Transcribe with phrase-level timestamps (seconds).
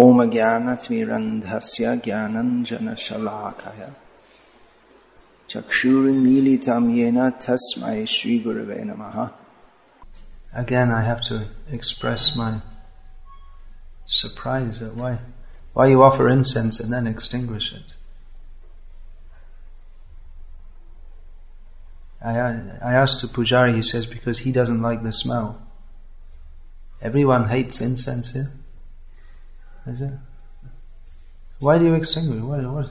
[0.00, 3.82] ॐ ज्ञानतिमिरन्धस्य ज्ञानञ्जनशलाकय
[5.50, 9.16] चक्षुरुन्मीलितं येन तस्मै श्रीगुरवे नमः
[10.56, 12.60] Again, I have to express my
[14.06, 15.18] surprise at why,
[15.72, 17.94] why you offer incense and then extinguish it.
[22.24, 22.38] I,
[22.90, 25.60] I asked the pujari, he says, because he doesn't like the smell.
[27.02, 28.52] Everyone hates incense here.
[29.87, 30.13] Is it?
[31.59, 32.41] Why do you extinguish?
[32.41, 32.89] What, what?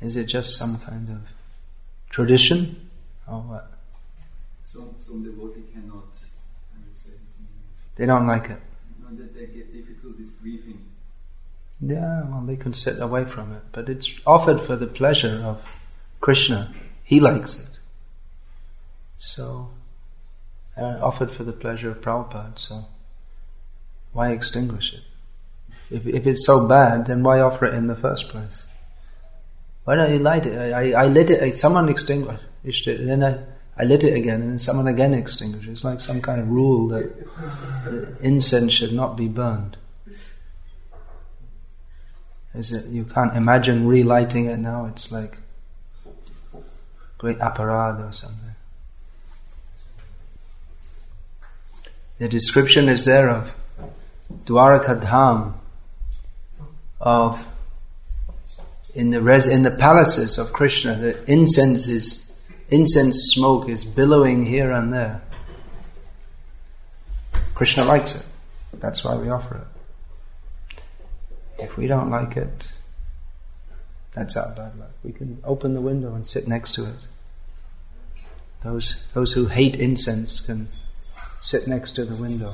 [0.00, 1.20] Is it just some kind of
[2.10, 2.90] tradition?
[3.26, 3.72] Or what?
[4.62, 6.16] Some, some devotee cannot
[7.96, 8.60] They don't like it.
[9.00, 10.84] No, that they get difficulties breathing.
[11.80, 15.82] Yeah, well, they can sit away from it, but it's offered for the pleasure of
[16.20, 16.72] Krishna.
[17.02, 17.80] He likes it.
[19.18, 19.70] So,
[20.76, 22.86] uh, offered for the pleasure of Prabhupada, so
[24.12, 25.00] why extinguish it?
[25.90, 28.66] If, if it's so bad, then why offer it in the first place?
[29.84, 30.56] Why don't you light it?
[30.56, 34.42] I, I, I lit it, someone extinguished it, and then I, I lit it again,
[34.42, 35.72] and then someone again extinguished it.
[35.72, 39.76] It's like some kind of rule that incense should not be burned.
[42.54, 45.38] Is it, you can't imagine relighting it now, it's like
[47.16, 48.38] great aparad or something.
[52.18, 53.56] The description is there of
[54.44, 55.54] Dwaraka Dham,
[57.00, 57.48] of
[58.94, 62.28] in the res, in the palaces of Krishna, the incense is
[62.68, 65.22] incense smoke is billowing here and there.
[67.54, 68.26] Krishna likes it.
[68.74, 70.82] That's why we offer it.
[71.62, 72.72] If we don't like it,
[74.12, 74.90] that's our bad luck.
[75.04, 77.06] We can open the window and sit next to it.
[78.62, 80.68] Those, those who hate incense can
[81.38, 82.50] sit next to the window.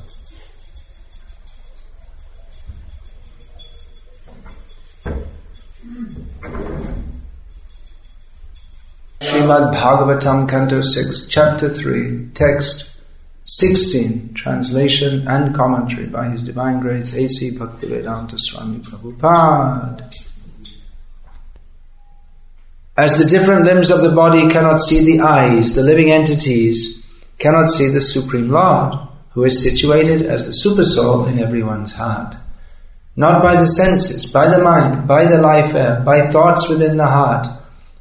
[9.48, 13.02] Srimad Bhagavatam, Canto 6, Chapter 3, Text
[13.44, 17.52] 16, Translation and Commentary by His Divine Grace A.C.
[17.52, 20.14] Bhaktivedanta Swami Prabhupada.
[22.98, 27.06] As the different limbs of the body cannot see the eyes, the living entities
[27.38, 28.98] cannot see the Supreme Lord,
[29.30, 32.34] who is situated as the Supersoul in everyone's heart.
[33.16, 37.06] Not by the senses, by the mind, by the life air, by thoughts within the
[37.06, 37.46] heart,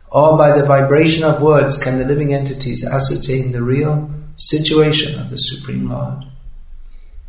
[0.10, 5.30] or by the vibration of words can the living entities ascertain the real situation of
[5.30, 6.26] the Supreme Lord.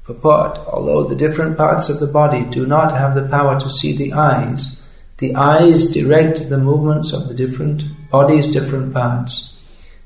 [0.04, 3.96] Purport Although the different parts of the body do not have the power to see
[3.96, 9.60] the eyes, the eyes direct the movements of the different body's different parts.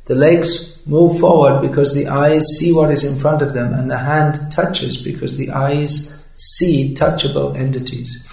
[0.07, 3.91] The legs move forward because the eyes see what is in front of them, and
[3.91, 8.27] the hand touches because the eyes see touchable entities.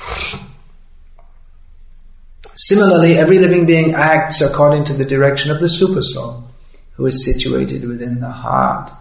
[2.69, 6.43] Similarly, every living being acts according to the direction of the Supersoul,
[6.91, 8.91] who is situated within the heart,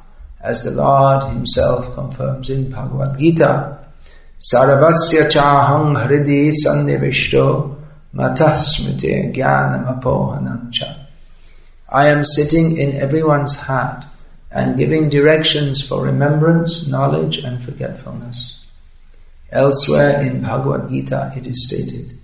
[0.41, 3.79] as the Lord Himself confirms in Bhagavad Gita.
[4.41, 7.77] Sarvasya chahang hridi sannivishto
[8.15, 11.05] matah smriti jnanamapohanamcha.
[11.91, 14.07] I am sitting in everyone's heart
[14.51, 18.65] and giving directions for remembrance, knowledge, and forgetfulness.
[19.53, 22.18] Elsewhere in Bhagavad Gita it is stated,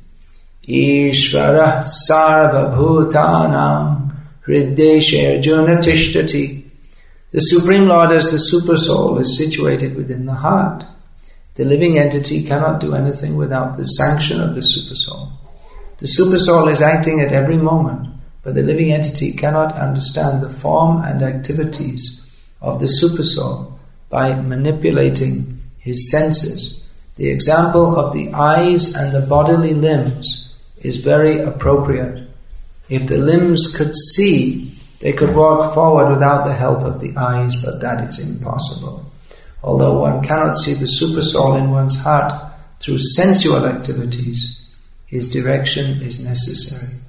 [0.68, 4.12] Ishvara sarvabhutanam
[4.46, 6.62] hriddeshe arjuna tishtati.
[7.32, 10.84] The Supreme Lord as the Super Soul is situated within the heart.
[11.56, 15.32] The living entity cannot do anything without the sanction of the Supersoul.
[15.98, 18.08] The Supersoul is acting at every moment,
[18.42, 23.72] but the living entity cannot understand the form and activities of the Supersoul
[24.08, 26.90] by manipulating his senses.
[27.16, 30.43] The example of the eyes and the bodily limbs
[30.84, 32.28] is very appropriate.
[32.88, 37.56] If the limbs could see, they could walk forward without the help of the eyes,
[37.64, 39.10] but that is impossible.
[39.62, 42.32] Although one cannot see the supersoul in one's heart
[42.78, 44.68] through sensual activities,
[45.06, 47.00] his direction is necessary.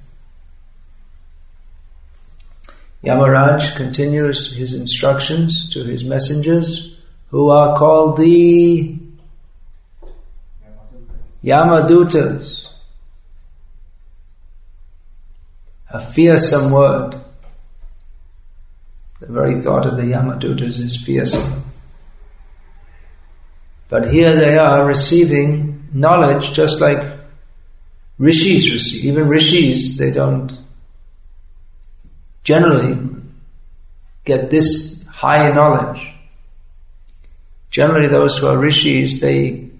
[3.04, 8.98] Yamaraj continues his instructions to his messengers, who are called the
[11.44, 12.65] Yamadutas.
[15.96, 17.16] A fearsome word.
[19.18, 21.62] The very thought of the Yamadutas is fearsome.
[23.88, 27.02] But here they are receiving knowledge just like
[28.18, 29.06] rishis receive.
[29.06, 30.58] Even rishis, they don't
[32.44, 32.98] generally
[34.26, 36.12] get this high knowledge.
[37.70, 39.70] Generally, those who are rishis, they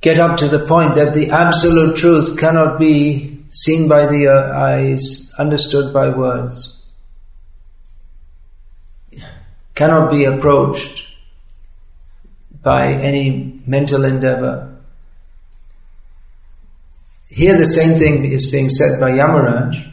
[0.00, 4.56] get up to the point that the absolute truth cannot be seen by the uh,
[4.56, 6.88] eyes, understood by words,
[9.74, 11.16] cannot be approached
[12.62, 14.78] by any mental endeavor.
[17.28, 19.88] Here, the same thing is being said by Yamaraj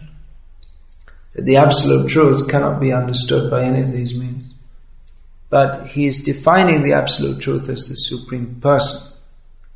[1.34, 4.54] that the absolute truth cannot be understood by any of these means.
[5.50, 9.20] But he is defining the absolute truth as the supreme person.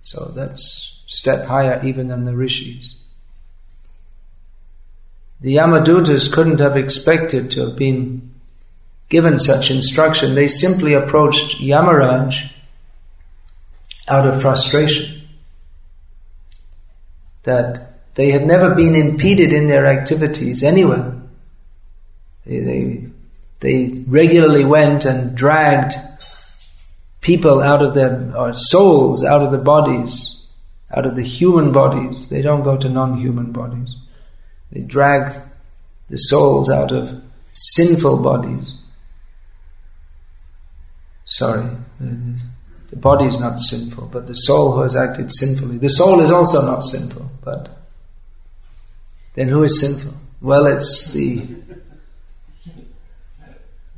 [0.02, 3.01] So that's step higher even than the rishis.
[5.42, 8.32] The Yamadutas couldn't have expected to have been
[9.10, 10.36] given such instruction.
[10.36, 12.56] They simply approached Yamaraj
[14.08, 15.28] out of frustration.
[17.44, 17.80] That
[18.14, 21.20] they had never been impeded in their activities anywhere.
[22.46, 23.10] They, they,
[23.60, 25.94] they regularly went and dragged
[27.22, 30.46] people out of their, or souls out of the bodies,
[30.96, 32.30] out of the human bodies.
[32.30, 33.96] They don't go to non-human bodies.
[34.72, 35.32] They drag
[36.10, 37.22] the souls out of
[37.52, 38.78] sinful bodies.
[41.26, 41.66] Sorry,
[42.00, 45.78] the, body is not sinful, but the soul who has acted sinfully.
[45.78, 47.70] The soul is also not sinful, but
[49.34, 50.20] then who is sinful?
[50.42, 51.48] Well, it's the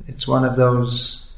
[0.06, 1.32] it's one of those,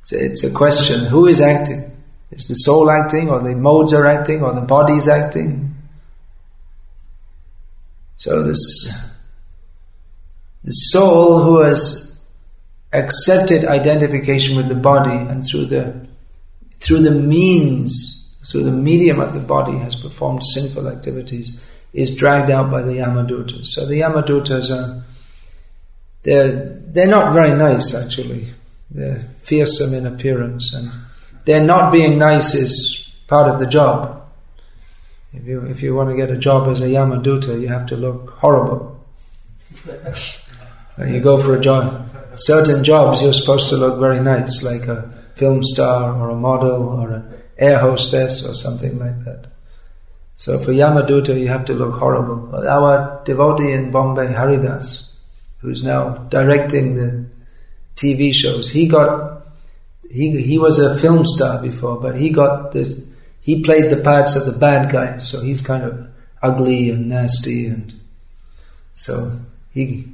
[0.00, 1.90] it's a, it's a question who is acting?
[2.30, 5.75] Is the soul acting, or the modes are acting, or the body is acting?
[8.26, 8.58] So, this
[10.64, 12.20] the soul who has
[12.92, 16.08] accepted identification with the body and through the
[16.80, 22.50] through the means, through the medium of the body has performed sinful activities is dragged
[22.50, 23.66] out by the Yamadutas.
[23.66, 25.04] So the Yamadutas are
[26.24, 28.48] they're, they're not very nice, actually.
[28.90, 30.90] They're fearsome in appearance, and
[31.44, 34.15] they're not being nice is part of the job.
[35.36, 37.96] If you, if you want to get a job as a Yamaduta, you have to
[37.96, 39.04] look horrible.
[40.12, 42.08] so you go for a job.
[42.34, 46.88] Certain jobs you're supposed to look very nice, like a film star or a model
[46.88, 49.46] or an air hostess or something like that.
[50.36, 52.54] So for Yamaduta, you have to look horrible.
[52.66, 55.14] Our devotee in Bombay, Haridas,
[55.58, 57.26] who's now directing the
[57.94, 58.70] TV shows.
[58.70, 59.42] He got
[60.10, 63.02] he he was a film star before, but he got this.
[63.46, 66.08] He played the parts of the bad guy, so he's kind of
[66.42, 67.94] ugly and nasty, and
[68.92, 69.38] so
[69.70, 70.08] he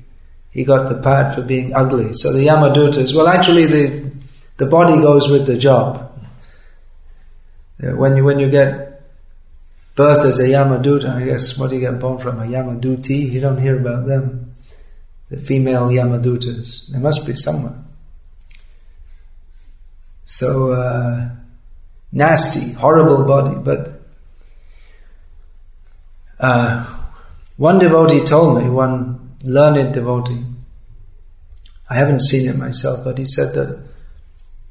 [0.50, 2.12] he got the part for being ugly.
[2.12, 4.12] So the Yamadutas, well, actually the
[4.58, 6.12] the body goes with the job.
[7.78, 9.00] When you when you get
[9.94, 13.30] birth as a Yamaduta, I guess what do you get born from a Yamaduti?
[13.30, 14.52] You don't hear about them
[15.30, 16.88] the female Yamadutas.
[16.88, 17.78] There must be somewhere.
[20.24, 21.30] So uh,
[22.12, 23.56] nasty, horrible body.
[23.56, 24.00] But
[26.38, 26.84] uh,
[27.56, 30.44] one devotee told me, one learned devotee,
[31.88, 33.84] I haven't seen him myself, but he said that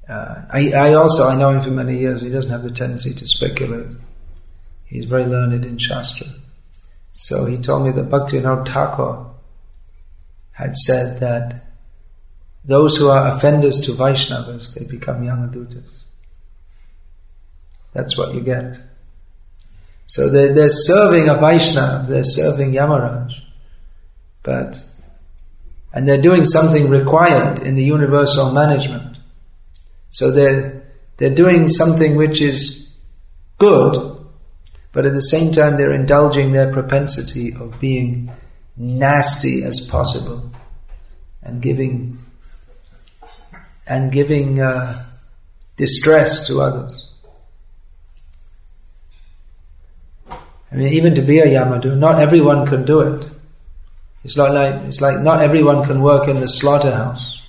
[0.09, 2.21] uh, I, I, also I know him for many years.
[2.21, 3.93] He doesn't have the tendency to speculate.
[4.85, 6.27] He's very learned in Shastra.
[7.13, 9.27] So he told me that Bhaktivinoda Thakur
[10.51, 11.63] had said that
[12.65, 16.10] those who are offenders to Vaishnavas, they become Yamadutas.
[17.93, 18.77] That's what you get.
[20.07, 23.33] So they're, they're serving a Vaishnav, they're serving Yamaraj,
[24.43, 24.77] but,
[25.93, 29.19] and they're doing something required in the universal management.
[30.09, 30.83] So they're,
[31.17, 32.99] they're doing something which is
[33.57, 34.17] good,
[34.91, 38.31] but at the same time they're indulging their propensity of being
[38.75, 40.51] nasty as possible
[41.43, 42.17] and giving
[43.87, 45.05] and giving uh,
[45.75, 47.10] distress to others.
[50.71, 53.29] I mean, even to be a Yamadu, not everyone can do it.
[54.23, 57.41] It's like, like it's like not everyone can work in the slaughterhouse.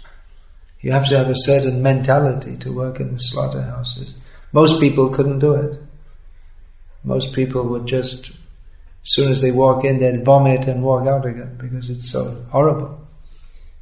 [0.81, 4.19] You have to have a certain mentality to work in the slaughterhouses.
[4.53, 5.79] Most people couldn't do it.
[7.05, 8.37] Most people would just, as
[9.03, 13.01] soon as they walk in, they'd vomit and walk out again because it's so horrible.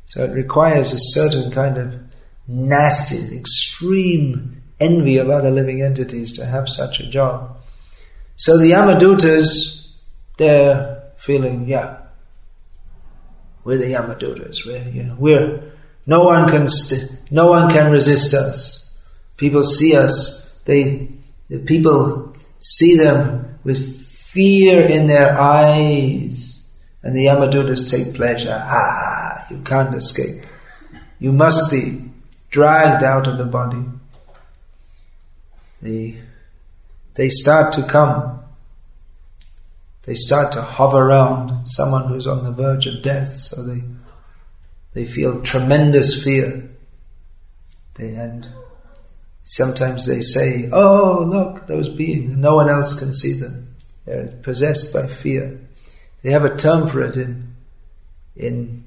[0.06, 1.99] So it requires a certain kind of
[2.47, 7.56] nasty, extreme envy of other living entities to have such a job.
[8.40, 9.92] So the Yamadutas,
[10.38, 11.99] they're feeling, yeah,
[13.64, 14.64] we're the Yamadutas.
[14.64, 15.62] We're, you know, we're
[16.06, 18.99] no one can st- no one can resist us.
[19.37, 20.59] People see us.
[20.64, 21.11] They
[21.50, 26.66] the people see them with fear in their eyes,
[27.02, 28.59] and the Yamadutas take pleasure.
[28.59, 30.47] Ah, you can't escape.
[31.18, 32.11] You must be
[32.49, 33.85] dragged out of the body.
[35.82, 36.16] The
[37.14, 38.40] they start to come.
[40.04, 43.82] They start to hover around someone who's on the verge of death, so they
[44.92, 46.70] they feel tremendous fear.
[47.94, 48.48] They and
[49.44, 52.36] sometimes they say, "Oh, look, those beings!
[52.36, 53.74] No one else can see them.
[54.04, 55.60] They're possessed by fear."
[56.22, 57.54] They have a term for it in
[58.36, 58.84] in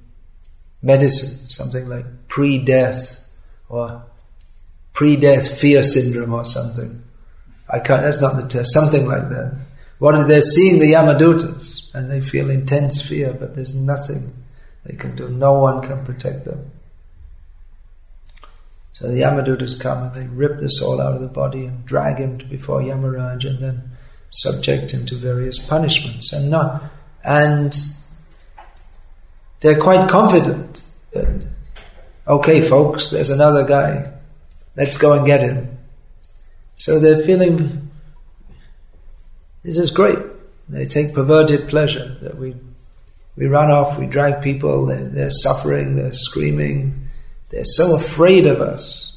[0.81, 3.29] medicine, something like pre-death
[3.69, 4.03] or
[4.93, 7.02] pre-death fear syndrome or something.
[7.73, 8.03] I can't.
[8.03, 8.71] That's not the test.
[8.71, 9.57] Something like that.
[9.97, 14.31] What they're seeing the Yamadutas and they feel intense fear, but there's nothing
[14.85, 15.27] they can do.
[15.27, 16.71] No one can protect them.
[18.91, 22.17] So the Yamadutas come and they rip the soul out of the body and drag
[22.17, 23.91] him before Yamaraj and then
[24.29, 26.31] subject him to various punishments.
[26.31, 26.83] And not,
[27.23, 27.75] and
[29.61, 31.47] they're quite confident that,
[32.27, 34.11] okay, folks, there's another guy.
[34.75, 35.72] Let's go and get him.
[36.75, 37.91] So they're feeling
[39.63, 40.19] this is great.
[40.69, 42.55] They take perverted pleasure that we
[43.35, 47.07] we run off, we drag people, they're, they're suffering, they're screaming,
[47.49, 49.09] they're so afraid of us.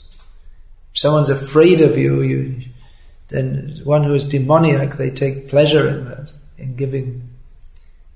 [0.93, 2.61] If someone's afraid of you, you
[3.29, 7.29] then one who is demoniac, they take pleasure in that, in giving,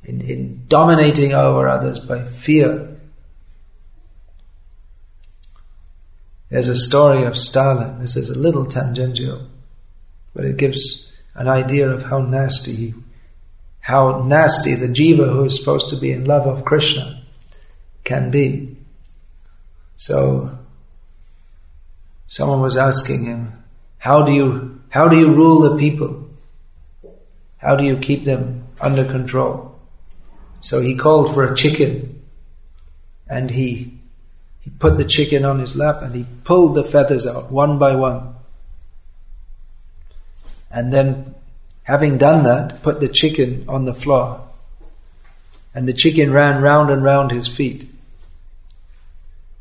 [0.04, 2.96] in, in dominating over others by fear.
[6.50, 8.00] There's a story of Stalin.
[8.00, 9.46] This is a little tangential,
[10.34, 12.94] but it gives an idea of how nasty he,
[13.78, 17.22] how nasty the jiva who is supposed to be in love of Krishna
[18.02, 18.76] can be.
[19.94, 20.58] So,
[22.26, 23.62] someone was asking him,
[23.98, 26.28] "How do you how do you rule the people?
[27.58, 29.78] How do you keep them under control?"
[30.60, 32.22] So he called for a chicken,
[33.28, 33.99] and he
[34.60, 37.94] he put the chicken on his lap and he pulled the feathers out one by
[37.94, 38.34] one.
[40.70, 41.34] And then,
[41.82, 44.46] having done that, put the chicken on the floor.
[45.74, 47.86] And the chicken ran round and round his feet.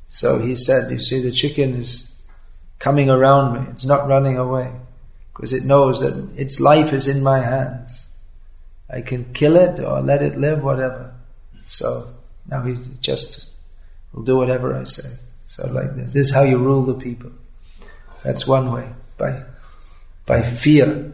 [0.08, 2.22] So he said, You see, the chicken is
[2.79, 4.72] coming around me, it's not running away,
[5.34, 8.18] because it knows that its life is in my hands.
[8.89, 11.13] I can kill it or let it live, whatever.
[11.63, 12.08] So
[12.48, 13.49] now he just
[14.13, 15.18] will do whatever I say.
[15.46, 16.13] So like this.
[16.13, 17.32] This is how you rule the people.
[18.24, 18.88] That's one way.
[19.18, 19.44] By
[20.25, 21.12] by fear,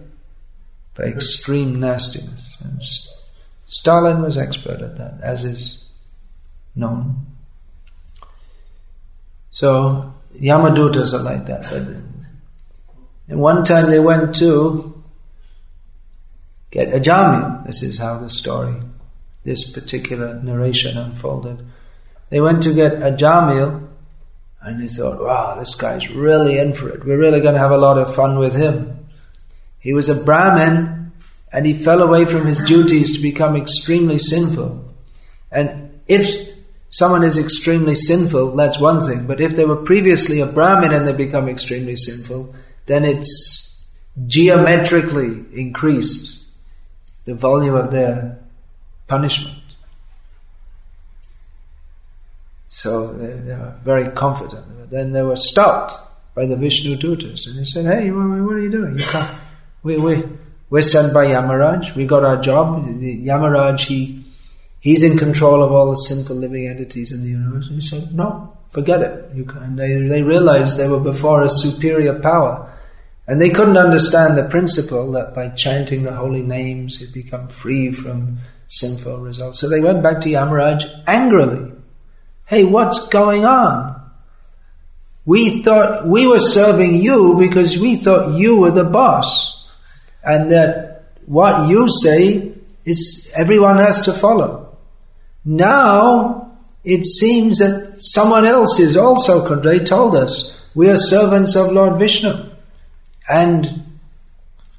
[0.96, 2.58] by extreme nastiness.
[2.62, 2.84] And
[3.68, 5.92] Stalin was expert at that, as is
[6.76, 7.26] known.
[9.52, 11.64] So Yamadutas are like that.
[11.72, 12.04] But
[13.28, 15.04] and one time they went to
[16.72, 17.66] get Ajamil.
[17.66, 18.76] This is how the story,
[19.44, 21.66] this particular narration unfolded.
[22.30, 23.88] They went to get Ajamil,
[24.62, 27.06] and they thought, wow, this guy's really in for it.
[27.06, 29.08] We're really going to have a lot of fun with him.
[29.80, 31.12] He was a Brahmin,
[31.52, 34.84] and he fell away from his duties to become extremely sinful.
[35.52, 36.26] And if
[36.90, 39.28] someone is extremely sinful, that's one thing.
[39.28, 42.56] But if they were previously a Brahmin and they become extremely sinful,
[42.88, 43.86] then it's
[44.26, 46.44] geometrically increased
[47.26, 48.40] the volume of their
[49.08, 49.65] punishment.
[52.86, 54.90] So they, they were very confident.
[54.92, 55.94] Then they were stopped
[56.36, 59.00] by the Vishnu Dutas, and they said, "Hey, what are you doing?
[59.00, 59.40] You can't.
[59.82, 60.24] We we
[60.70, 61.96] we're sent by Yamaraj.
[61.96, 62.86] We got our job.
[62.86, 64.24] Yamaraj, he
[64.80, 68.14] he's in control of all the sinful living entities in the universe." And he said,
[68.14, 72.72] "No, forget it." And they they realized they were before a superior power.
[73.28, 77.92] And they couldn't understand the principle that by chanting the holy names he'd become free
[77.92, 78.38] from
[78.68, 79.60] sinful results.
[79.60, 81.72] So they went back to Yamaraj angrily.
[82.46, 83.96] Hey, what's going on?
[85.26, 89.68] We thought we were serving you because we thought you were the boss.
[90.24, 94.78] And that what you say is everyone has to follow.
[95.44, 101.72] Now it seems that someone else is also, they told us, we are servants of
[101.72, 102.32] Lord Vishnu.
[103.28, 103.84] And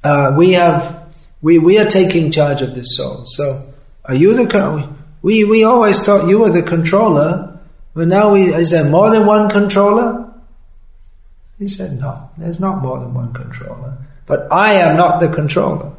[0.05, 3.27] uh, we have, we, we are taking charge of this soul.
[3.27, 3.73] So
[4.05, 7.56] are you the, we, we always thought you were the controller
[7.97, 10.31] but now, we, is there more than one controller?
[11.59, 13.97] He said, no, there's not more than one controller.
[14.27, 15.93] But I am not the controller.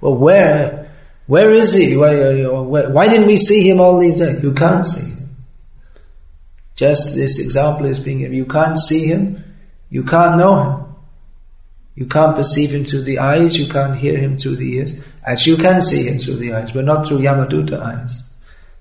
[0.00, 0.94] Well, where,
[1.26, 1.96] where is he?
[1.96, 4.44] Why, why didn't we see him all these days?
[4.44, 5.28] You can't see him.
[6.76, 8.36] Just this example is being given.
[8.36, 9.42] You can't see him.
[9.90, 10.84] You can't know him.
[11.96, 13.58] You can't perceive him through the eyes.
[13.58, 15.04] You can't hear him through the ears.
[15.26, 18.21] Actually, you can see him through the eyes, but not through Yamaduta eyes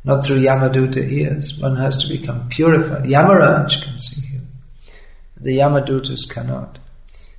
[0.03, 1.57] not through Yamaduta ears.
[1.59, 3.03] One has to become purified.
[3.03, 4.47] Yamaraj can see him.
[5.37, 6.79] The Yamadutas cannot.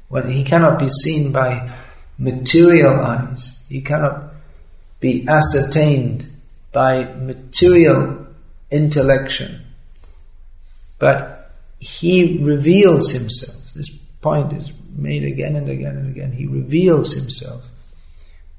[0.09, 1.71] When he cannot be seen by
[2.19, 3.65] material eyes.
[3.69, 4.33] He cannot
[5.01, 6.27] be ascertained
[6.71, 8.27] by material
[8.71, 9.61] intellection.
[10.99, 11.51] But
[11.81, 13.75] he reveals himself.
[13.75, 13.91] This
[14.21, 16.33] point is made again and again and again.
[16.33, 17.67] He reveals himself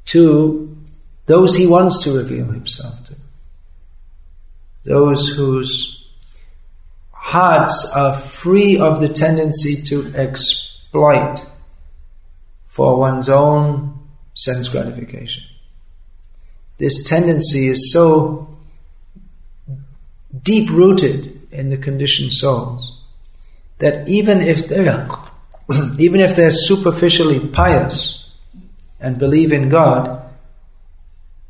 [0.08, 0.78] to
[1.26, 3.03] those he wants to reveal himself.
[4.84, 6.12] Those whose
[7.12, 11.40] hearts are free of the tendency to exploit
[12.68, 14.00] for one's own
[14.34, 15.44] sense gratification.
[16.78, 18.50] This tendency is so
[20.42, 23.06] deep rooted in the conditioned souls
[23.78, 25.08] that even if they're
[26.00, 28.32] even if they're superficially pious
[29.00, 30.24] and believe in God,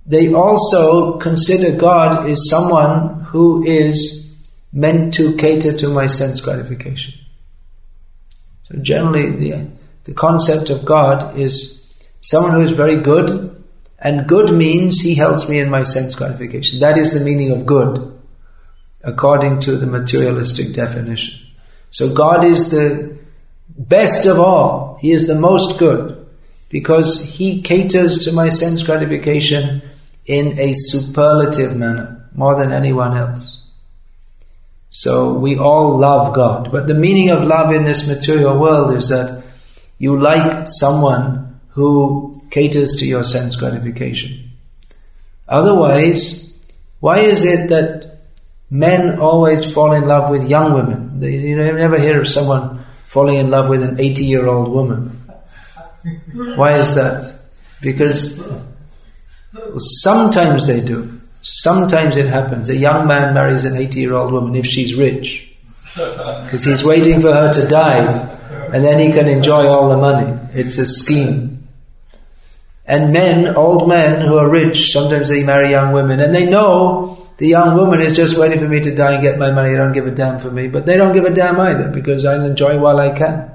[0.06, 4.38] they also consider God is someone who is
[4.72, 7.14] meant to cater to my sense gratification.
[8.62, 9.68] So generally the,
[10.04, 13.64] the concept of God is someone who is very good,
[13.98, 16.80] and good means he helps me in my sense gratification.
[16.80, 18.22] That is the meaning of good,
[19.04, 21.44] according to the materialistic definition.
[21.90, 23.18] So God is the
[23.68, 25.00] best of all.
[25.02, 26.24] He is the most good
[26.70, 29.82] because he caters to my sense gratification
[30.28, 33.64] in a superlative manner, more than anyone else.
[34.90, 36.72] So we all love God.
[36.72, 39.44] But the meaning of love in this material world is that
[39.98, 44.52] you like someone who caters to your sense gratification.
[45.48, 46.64] Otherwise,
[47.00, 48.20] why is it that
[48.70, 51.22] men always fall in love with young women?
[51.22, 55.10] You never hear of someone falling in love with an 80 year old woman.
[56.56, 57.40] Why is that?
[57.82, 58.44] Because
[59.78, 61.13] sometimes they do.
[61.44, 62.70] Sometimes it happens.
[62.70, 65.56] A young man marries an 80 year old woman if she's rich.
[65.94, 68.30] Because he's waiting for her to die
[68.74, 70.40] and then he can enjoy all the money.
[70.54, 71.68] It's a scheme.
[72.86, 77.28] And men, old men who are rich, sometimes they marry young women and they know
[77.38, 79.70] the young woman is just waiting for me to die and get my money.
[79.70, 80.70] They don't give a damn for me.
[80.70, 83.52] But they don't give a damn either because I'll enjoy while I can.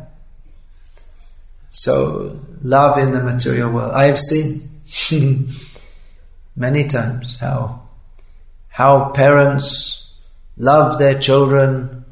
[1.71, 3.93] So, love in the material world.
[3.93, 4.69] I have seen
[6.57, 7.88] many times how
[8.79, 10.14] how parents
[10.57, 12.05] love their children.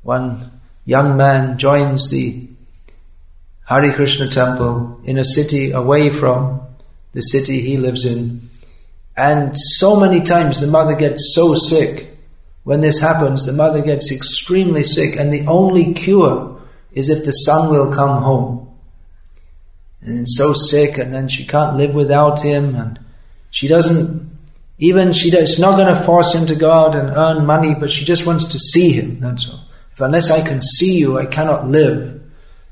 [0.00, 0.52] One
[0.86, 2.48] young man joins the
[3.66, 6.62] Hare Krishna temple in a city away from
[7.12, 8.48] the city he lives in.
[9.14, 12.16] And so many times the mother gets so sick.
[12.62, 16.58] When this happens, the mother gets extremely sick, and the only cure
[16.92, 18.74] is if the son will come home.
[20.00, 22.98] And so sick, and then she can't live without him, and
[23.50, 24.33] she doesn't
[24.78, 27.90] even she does not going to force him to go out and earn money, but
[27.90, 29.20] she just wants to see him.
[29.20, 29.60] That's all.
[29.92, 32.20] If unless I can see you, I cannot live.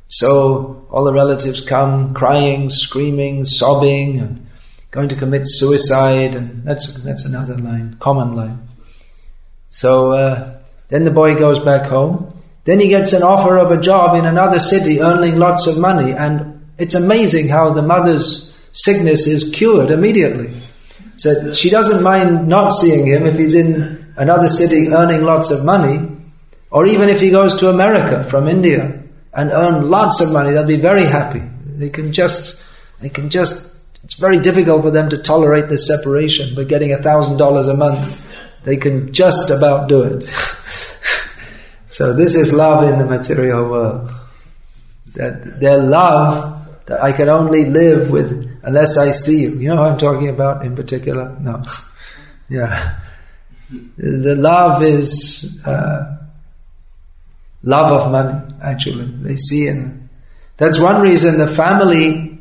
[0.09, 4.47] So all the relatives come crying, screaming, sobbing, and
[4.91, 8.59] going to commit suicide, and that's that's another line, common line.
[9.71, 12.37] So uh, then the boy goes back home.
[12.65, 16.13] Then he gets an offer of a job in another city, earning lots of money,
[16.13, 20.51] and it's amazing how the mother's sickness is cured immediately.
[21.17, 25.65] So she doesn't mind not seeing him if he's in another city earning lots of
[25.65, 26.09] money,
[26.71, 29.03] or even if he goes to America from India
[29.35, 31.43] and earn lots of money, they'll be very happy.
[31.77, 32.63] They can just,
[33.01, 36.97] they can just, it's very difficult for them to tolerate this separation, but getting a
[36.97, 38.29] thousand dollars a month,
[38.65, 40.23] they can just about do it.
[41.87, 44.11] so this is love in the material world.
[45.15, 49.51] That their love that I can only live with unless I see you.
[49.51, 51.37] You know what I'm talking about in particular?
[51.41, 51.63] No.
[52.49, 52.99] yeah.
[53.97, 56.19] The love is uh,
[57.63, 59.07] love of money, actually.
[59.07, 60.09] They see in
[60.57, 62.39] that's one reason the family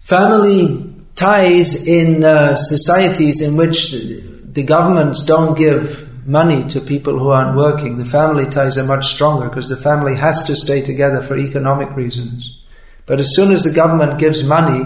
[0.00, 7.30] family ties in uh, societies in which the governments don't give money to people who
[7.30, 7.98] aren't working.
[7.98, 11.94] The family ties are much stronger because the family has to stay together for economic
[11.96, 12.63] reasons.
[13.06, 14.84] But as soon as the government gives money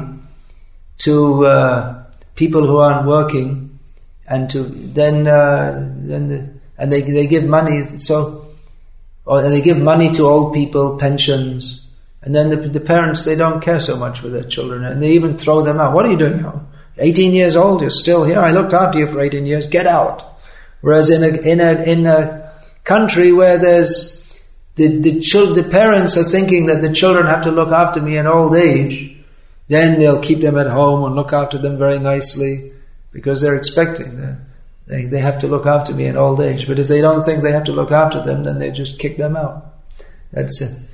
[0.98, 2.04] to uh,
[2.34, 3.78] people who aren't working,
[4.26, 8.46] and to then uh, then the, and they they give money so,
[9.24, 11.88] or they give money to old people pensions,
[12.22, 15.12] and then the, the parents they don't care so much for their children, and they
[15.12, 15.94] even throw them out.
[15.94, 16.66] What are you doing now?
[16.98, 18.40] 18 years old, you're still here.
[18.40, 19.68] I looked after you for 18 years.
[19.68, 20.24] Get out.
[20.80, 22.52] Whereas in a in a in a
[22.84, 24.17] country where there's
[24.78, 28.16] the, the, chil- the parents are thinking that the children have to look after me
[28.16, 29.16] in old age,
[29.68, 32.72] then they'll keep them at home and look after them very nicely
[33.12, 34.38] because they're expecting that
[34.86, 36.66] they, they have to look after me in old age.
[36.66, 39.18] But if they don't think they have to look after them, then they just kick
[39.18, 39.66] them out.
[40.32, 40.88] That's it.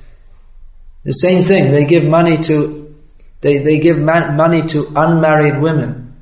[1.03, 2.85] The same thing, they give money to
[3.41, 6.15] They, they give money to unmarried women.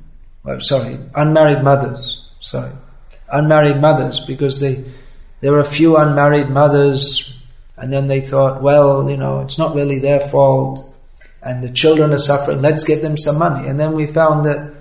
[0.44, 2.28] Well, sorry, unmarried mothers.
[2.40, 2.72] Sorry.
[3.32, 4.84] Unmarried mothers because they,
[5.40, 7.33] there are a few unmarried mothers
[7.76, 10.94] and then they thought, well, you know, it's not really their fault
[11.42, 13.68] and the children are suffering, let's give them some money.
[13.68, 14.74] And then we found that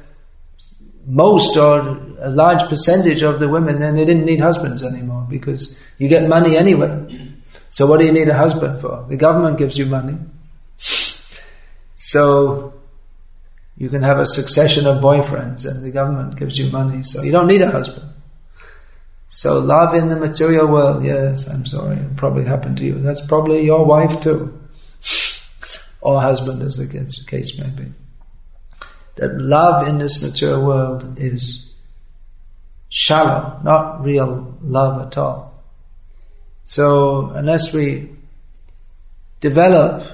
[1.05, 1.79] most or
[2.19, 6.29] a large percentage of the women, then they didn't need husbands anymore because you get
[6.29, 7.33] money anyway.
[7.69, 9.05] So what do you need a husband for?
[9.09, 10.17] The government gives you money.
[11.95, 12.73] So
[13.75, 17.31] you can have a succession of boyfriends and the government gives you money, so you
[17.31, 18.12] don't need a husband.
[19.33, 22.99] So love in the material world, yes, I'm sorry, it probably happened to you.
[22.99, 24.61] That's probably your wife too.
[26.01, 27.91] or husband as the case may be.
[29.15, 31.75] That love in this material world is
[32.89, 35.63] shallow, not real love at all.
[36.63, 38.11] So unless we
[39.39, 40.05] develop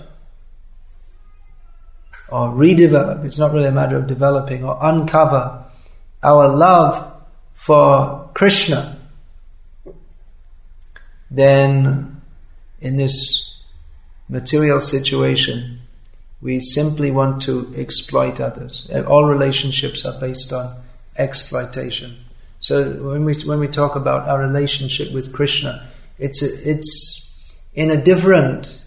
[2.29, 5.65] or redevelop, it's not really a matter of developing or uncover
[6.23, 8.98] our love for Krishna,
[11.29, 12.21] then
[12.81, 13.61] in this
[14.27, 15.81] material situation,
[16.41, 18.89] we simply want to exploit others.
[19.07, 20.75] All relationships are based on
[21.17, 22.15] exploitation.
[22.61, 25.87] So when we when we talk about our relationship with Krishna,
[26.17, 28.83] it's a, it's in a different.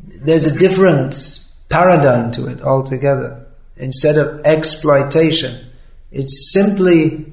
[0.00, 3.46] There's a different paradigm to it altogether.
[3.76, 5.66] Instead of exploitation,
[6.10, 7.32] it's simply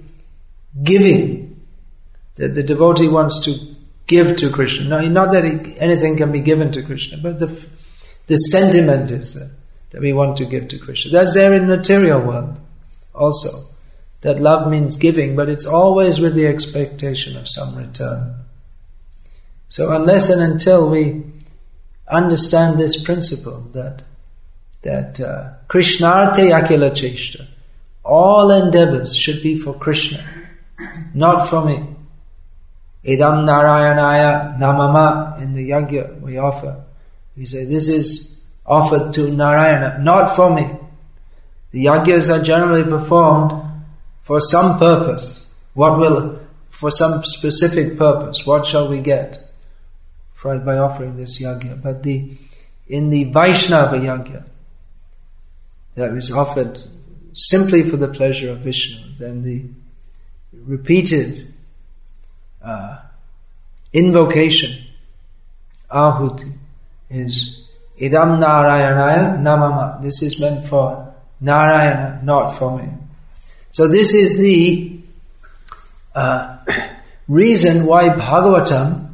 [0.83, 1.43] giving.
[2.35, 3.74] That the devotee wants to
[4.07, 4.89] give to Krishna.
[4.89, 7.47] No, not that he, anything can be given to Krishna, but the
[8.27, 9.51] the sentiment is that
[9.91, 11.11] that we want to give to Krishna.
[11.11, 12.59] That's there in material world
[13.13, 13.71] also.
[14.21, 18.35] That love means giving, but it's always with the expectation of some return.
[19.69, 21.23] So unless and until we
[22.07, 24.03] understand this principle that
[24.81, 27.47] that uh, Krishnarte Akila Cheshta,
[28.03, 30.23] all endeavors should be for Krishna,
[31.13, 31.94] not for me.
[33.05, 36.83] Idam Narayanaya Namama in the Yagya we offer.
[37.37, 40.69] We say this is offered to Narayana, not for me.
[41.71, 43.51] The yagyas are generally performed
[44.21, 45.53] for some purpose.
[45.73, 46.39] What will,
[46.69, 49.37] for some specific purpose, what shall we get
[50.41, 51.81] by offering this yagya?
[51.81, 52.37] But the,
[52.87, 54.45] in the Vaishnava yagya,
[55.95, 56.79] that is offered
[57.33, 59.65] simply for the pleasure of Vishnu, then the
[60.53, 61.54] repeated
[62.65, 62.97] uh,
[63.93, 64.71] invocation,
[65.89, 66.51] ahuti,
[67.09, 67.67] is
[67.99, 70.01] idam narayanaya namama.
[70.01, 72.89] This is meant for Narayana, not for me.
[73.71, 74.99] So this is the
[76.15, 76.57] uh,
[77.27, 79.13] reason why Bhagavatam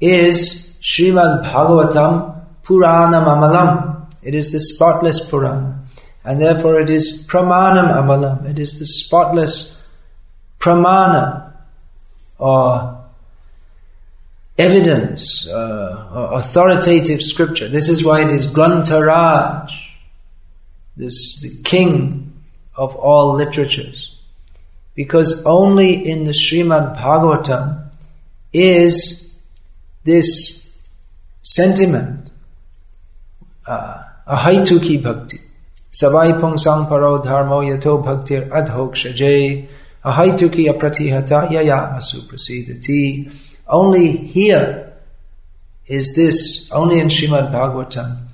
[0.00, 4.06] is Srimad Bhagavatam Purana Amalam.
[4.22, 5.80] It is the spotless Purana
[6.24, 9.86] and therefore it is pramanam amalam, it is the spotless
[10.58, 11.49] pramana
[12.40, 13.04] or
[14.58, 17.68] evidence, uh, or authoritative scripture.
[17.68, 19.70] This is why it is Grantharaj,
[20.96, 22.32] this the king
[22.76, 24.16] of all literatures.
[24.94, 27.90] Because only in the Srimad Bhagavatam
[28.52, 29.38] is
[30.04, 30.78] this
[31.42, 32.30] sentiment,
[33.66, 35.38] uh, ahaituki bhakti.
[35.92, 39.68] Savai pungsang paro dharmo yato bhaktir adhokshaje
[40.04, 43.30] ahaituki apratihata yaya masu prasidati.
[43.66, 44.92] Only here
[45.86, 48.28] is this, only in Srimad Bhagavatam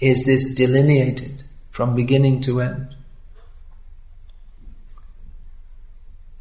[0.00, 2.94] is this delineated from beginning to end.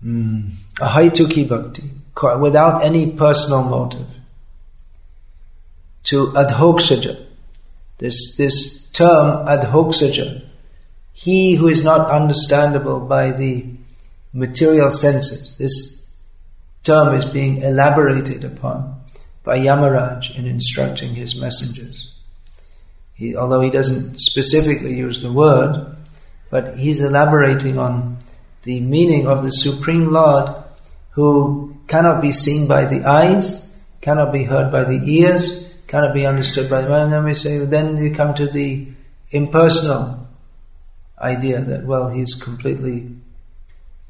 [0.04, 0.52] Mm.
[0.80, 1.84] Ahaituki bhakti,
[2.39, 4.08] without any personal motive.
[6.04, 7.26] To adhoksaja,
[7.98, 10.50] this, this term adhoksaja
[11.20, 13.65] he who is not understandable by the
[14.34, 15.58] material senses.
[15.58, 16.10] This
[16.84, 19.02] term is being elaborated upon
[19.44, 22.13] by Yamaraj in instructing his messengers.
[23.13, 25.96] He, although he doesn't specifically use the word,
[26.50, 28.18] but he's elaborating on
[28.63, 30.50] the meaning of the Supreme Lord
[31.12, 36.26] who cannot be seen by the eyes, cannot be heard by the ears, cannot be
[36.26, 37.12] understood by the mind.
[37.12, 38.88] Then we say, then you come to the
[39.32, 40.28] impersonal
[41.20, 43.10] idea that, well, he's completely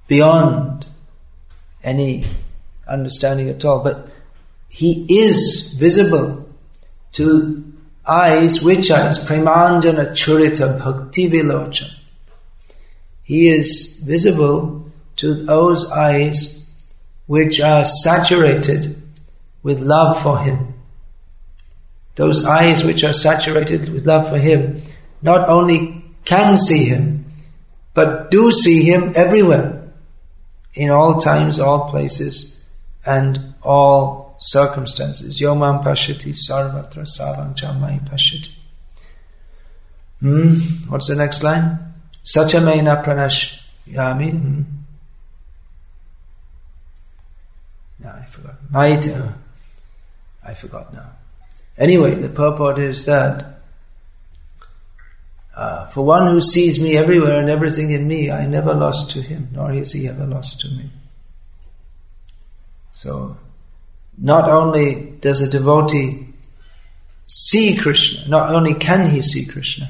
[0.10, 0.86] beyond
[1.82, 2.24] any
[2.86, 3.82] understanding at all.
[3.82, 4.10] But
[4.68, 6.50] he is visible
[7.14, 7.64] to
[8.06, 9.26] eyes, which eyes?
[9.26, 11.96] Premanjana Churita Bhakti Vilocha.
[13.24, 16.72] He is visible to those eyes
[17.28, 19.02] which are saturated
[19.62, 20.74] with love for him.
[22.16, 24.82] Those eyes which are saturated with love for him
[25.22, 27.26] not only can see him,
[27.94, 29.79] but do see him everywhere,
[30.74, 32.64] in all times, all places,
[33.06, 35.40] and all circumstances.
[35.40, 38.56] Yomam pashati sarvatra savang chamai pashati.
[40.20, 40.56] Hmm?
[40.90, 41.80] What's the next line?
[42.24, 44.32] Sachamena pranashyami.
[44.32, 44.62] Hmm?
[48.00, 48.56] No, I forgot.
[48.72, 49.34] Maita.
[50.44, 51.12] I forgot now.
[51.78, 53.59] Anyway, the purport is that
[55.60, 59.22] uh, for one who sees me everywhere and everything in me, I never lost to
[59.22, 60.90] him, nor is he ever lost to me.
[62.92, 63.36] So,
[64.18, 66.30] not only does a devotee
[67.26, 69.90] see Krishna, not only can he see Krishna,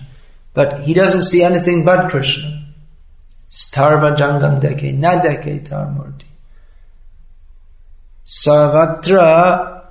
[0.55, 2.65] but he doesn't see anything but Krishna.
[3.47, 6.25] Starva jangam deke, na deke tarmurti.
[8.25, 9.83] Savatra,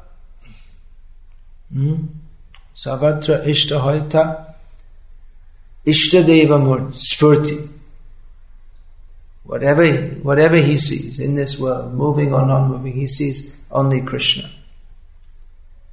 [1.73, 2.07] hmm?
[2.75, 4.48] Savatra ishtahoita
[5.89, 6.59] Ishtadeva
[6.93, 7.69] Spurti.
[9.45, 9.91] Whatever,
[10.23, 14.51] whatever he sees in this world, moving or non-moving, he sees only Krishna.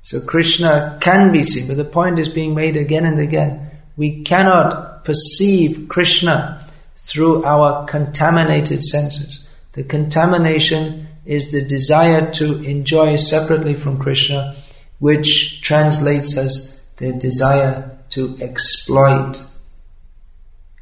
[0.01, 3.71] So Krishna can be seen, but the point is being made again and again.
[3.95, 6.59] We cannot perceive Krishna
[6.97, 9.49] through our contaminated senses.
[9.71, 14.55] The contamination is the desire to enjoy separately from Krishna,
[14.99, 19.37] which translates as the desire to exploit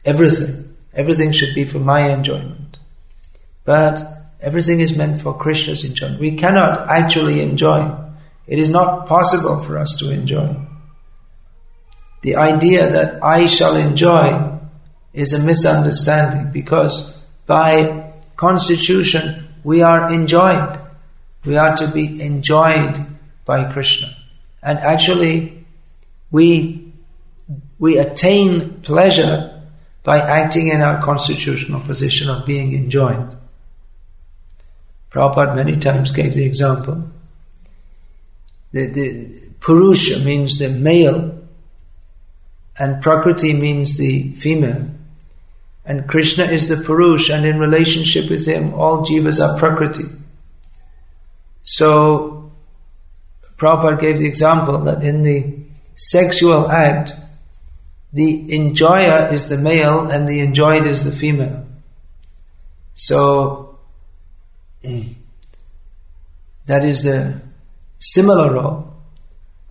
[0.05, 0.75] Everything.
[0.93, 2.77] Everything should be for my enjoyment.
[3.65, 3.99] But
[4.41, 6.19] everything is meant for Krishna's enjoyment.
[6.19, 7.91] We cannot actually enjoy.
[8.45, 10.55] It is not possible for us to enjoy.
[12.21, 14.59] The idea that I shall enjoy
[15.13, 20.79] is a misunderstanding because by constitution we are enjoyed.
[21.45, 22.97] We are to be enjoyed
[23.45, 24.09] by Krishna.
[24.61, 25.65] And actually
[26.31, 26.93] we,
[27.79, 29.52] we attain pleasure
[30.03, 33.35] by acting in our constitutional position of being enjoined.
[35.11, 37.09] Prabhupada many times gave the example.
[38.71, 41.39] The, the Purusha means the male,
[42.77, 44.89] and Prakriti means the female.
[45.85, 50.03] And Krishna is the Purush, and in relationship with him, all jivas are Prakriti.
[51.61, 52.51] So,
[53.57, 55.59] Prabhupada gave the example that in the
[55.95, 57.11] sexual act,
[58.13, 61.65] the enjoyer is the male and the enjoyed is the female.
[62.93, 63.79] So,
[64.83, 65.15] mm,
[66.67, 67.41] that is the
[67.97, 68.93] similar role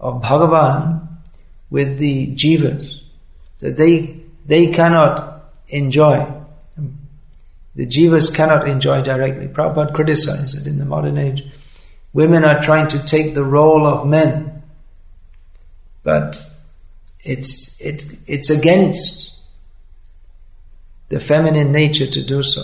[0.00, 1.07] of Bhagavan
[1.70, 3.02] with the jivas.
[3.61, 6.28] That they, they cannot enjoy.
[7.76, 9.46] The jivas cannot enjoy directly.
[9.46, 11.44] Prabhupada criticized it in the modern age.
[12.12, 14.64] Women are trying to take the role of men.
[16.02, 16.37] But
[17.22, 19.40] it's, it, it's against
[21.08, 22.62] the feminine nature to do so.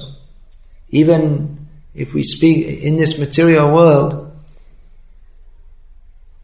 [0.90, 4.25] Even if we speak in this material world,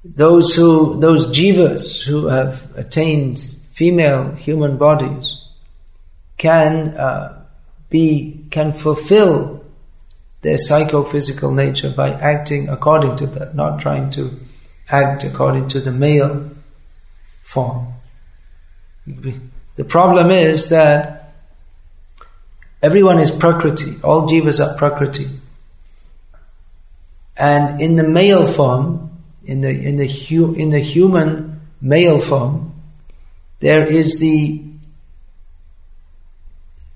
[0.04, 5.40] those who, those jivas who have attained female human bodies
[6.36, 7.42] can uh,
[7.88, 9.64] be, can fulfill
[10.42, 14.30] their psychophysical nature by acting according to that, not trying to
[14.90, 16.50] act according to the male
[17.42, 17.93] form.
[19.06, 21.34] The problem is that
[22.82, 25.26] everyone is Prakriti, all jivas are Prakriti.
[27.36, 29.10] And in the male form,
[29.44, 32.72] in the, in the, hu, in the human male form,
[33.60, 34.62] there is the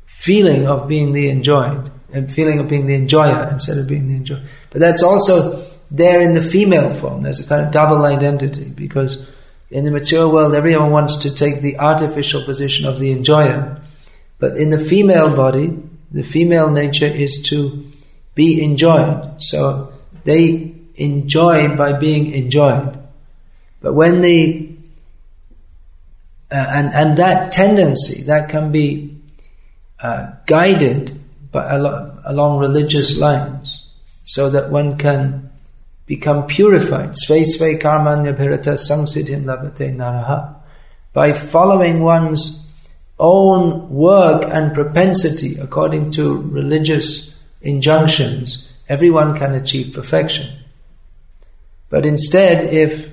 [0.07, 4.15] feeling of being the enjoyed, and feeling of being the enjoyer instead of being the
[4.15, 4.43] enjoyer.
[4.71, 7.23] But that's also there in the female form.
[7.23, 9.27] There's a kind of double identity because
[9.71, 13.83] in the material world, everyone wants to take the artificial position of the enjoyer.
[14.39, 15.79] But in the female body,
[16.11, 17.91] the female nature is to
[18.35, 19.43] be enjoyed.
[19.43, 19.93] So
[20.25, 22.99] they enjoy by being enjoyed.
[23.81, 24.77] But when the
[26.51, 29.19] uh, and and that tendency that can be
[30.01, 31.13] uh, guided
[31.53, 33.87] by along, along religious lines,
[34.23, 35.48] so that one can
[36.09, 37.11] become purified.
[37.15, 40.55] Sve sve karmanya bhirata samsiddhim labate naraha.
[41.13, 42.67] By following one's
[43.19, 50.47] own work and propensity according to religious injunctions, everyone can achieve perfection.
[51.91, 53.11] But instead, if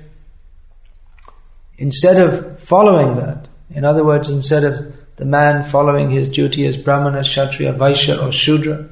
[1.76, 6.76] instead of following that, in other words, instead of the man following his duty as
[6.76, 8.88] Brahmana, Kshatriya, Vaishya, or Shudra,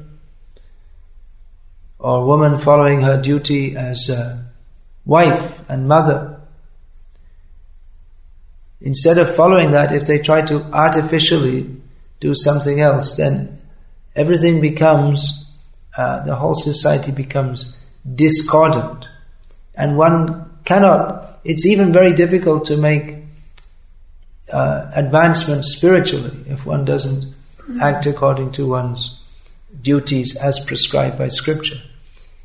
[2.05, 4.45] or woman following her duty as a
[5.07, 6.39] wife and mother.
[8.83, 11.75] instead of following that, if they try to artificially
[12.21, 13.59] do something else, then
[14.15, 15.57] everything becomes,
[15.97, 19.09] uh, the whole society becomes discordant.
[19.75, 23.17] And one cannot, it's even very difficult to make
[24.53, 27.35] uh, advancement spiritually if one doesn't
[27.81, 29.23] act according to one's
[29.81, 31.81] duties as prescribed by scripture.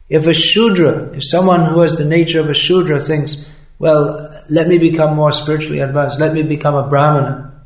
[0.10, 4.68] If a Shudra, if someone who has the nature of a Shudra thinks, well, let
[4.68, 7.64] me become more spiritually advanced, let me become a Brahmana,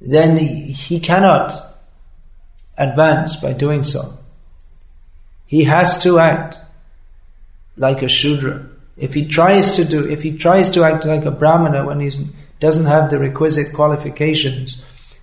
[0.00, 1.52] then he cannot
[2.76, 4.02] advance by doing so.
[5.46, 6.58] He has to act
[7.76, 8.66] like a Shudra.
[8.96, 12.10] If he tries to do, if he tries to act like a Brahmana when he
[12.60, 14.82] doesn't have the requisite qualifications,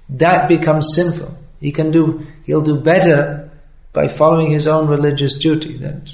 [0.09, 1.35] that becomes sinful.
[1.59, 3.40] He can do, he'll do better
[3.93, 5.77] by following his own religious duty.
[5.77, 6.13] That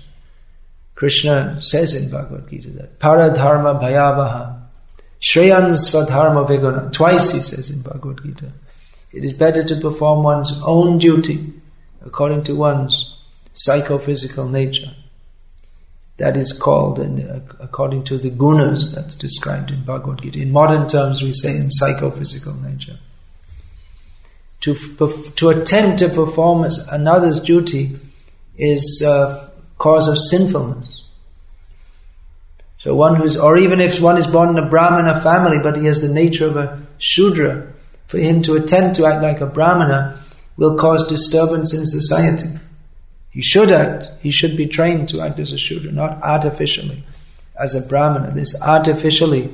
[0.95, 4.61] Krishna says in Bhagavad Gita that paradharma bhayavaha
[5.19, 6.91] shreyan svadharma viguna.
[6.91, 8.51] Twice he says in Bhagavad Gita.
[9.11, 11.53] It is better to perform one's own duty
[12.05, 13.21] according to one's
[13.53, 14.93] psychophysical nature.
[16.17, 17.19] That is called, in,
[17.59, 20.41] according to the gunas that's described in Bhagavad Gita.
[20.41, 22.97] In modern terms, we say in psychophysical nature
[24.61, 24.75] to,
[25.35, 27.99] to attempt to perform another's duty
[28.57, 31.03] is a cause of sinfulness.
[32.77, 35.85] So one who's, or even if one is born in a Brahmana family, but he
[35.85, 37.73] has the nature of a Shudra,
[38.07, 40.19] for him to attempt to act like a Brahmana
[40.57, 42.47] will cause disturbance in society.
[43.31, 47.03] He should act, he should be trained to act as a Shudra, not artificially
[47.59, 48.31] as a Brahmana.
[48.31, 49.51] This artificially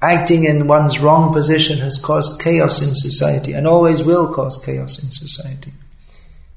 [0.00, 5.02] acting in one's wrong position has caused chaos in society and always will cause chaos
[5.02, 5.72] in society.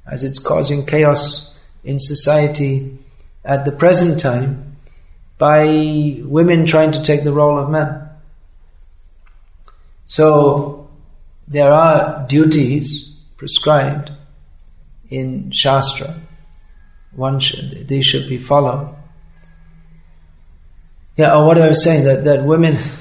[0.05, 2.97] As it's causing chaos in society
[3.43, 4.75] at the present time
[5.37, 8.09] by women trying to take the role of men.
[10.05, 10.89] So
[11.47, 14.11] there are duties prescribed
[15.09, 16.15] in Shastra.
[17.13, 18.95] One should, they should be followed.
[21.17, 22.77] Yeah, or what I was saying that, that women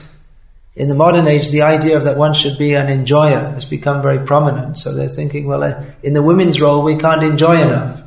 [0.76, 4.02] in the modern age, the idea of that one should be an enjoyer has become
[4.02, 4.78] very prominent.
[4.78, 8.00] So they're thinking, well, uh, in the women's role, we can't enjoy enough.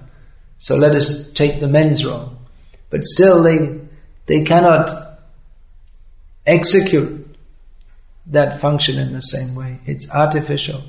[0.60, 2.32] So let us take the men's role.
[2.90, 3.82] But still, they,
[4.28, 4.90] they cannot
[6.46, 7.36] execute
[8.28, 9.80] that function in the same way.
[9.86, 10.82] It's artificial.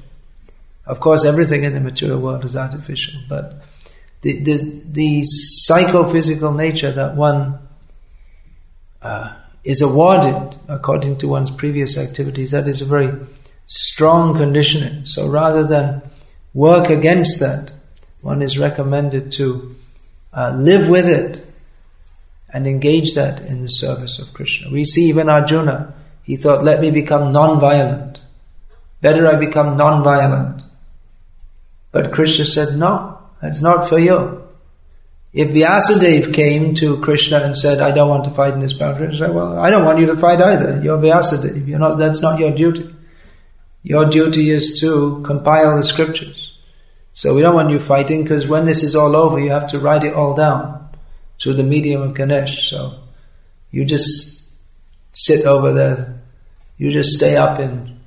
[0.86, 3.62] Of course, everything in the material world is artificial, but
[4.20, 7.58] the, the, the psychophysical nature that one
[9.02, 9.34] uh,
[9.64, 13.12] is awarded according to one's previous activities, that is a very
[13.66, 15.06] strong conditioning.
[15.06, 16.02] So rather than
[16.52, 17.72] work against that,
[18.20, 19.74] one is recommended to
[20.32, 21.46] uh, live with it
[22.52, 24.70] and engage that in the service of Krishna.
[24.70, 28.20] We see even Arjuna, he thought, let me become non-violent.
[29.00, 30.62] Better I become non-violent.
[31.90, 34.43] But Krishna said, no, that's not for you.
[35.34, 38.98] If Vyasadeva came to Krishna and said, I don't want to fight in this battle,
[38.98, 40.80] Krishna said, well, I don't want you to fight either.
[40.80, 41.66] You're Vyasadeva.
[41.66, 42.94] You're not, that's not your duty.
[43.82, 46.56] Your duty is to compile the scriptures.
[47.14, 49.80] So we don't want you fighting because when this is all over, you have to
[49.80, 50.88] write it all down
[51.42, 52.70] through the medium of Ganesh.
[52.70, 52.94] So
[53.72, 54.52] you just
[55.12, 56.20] sit over there.
[56.78, 57.98] You just stay up in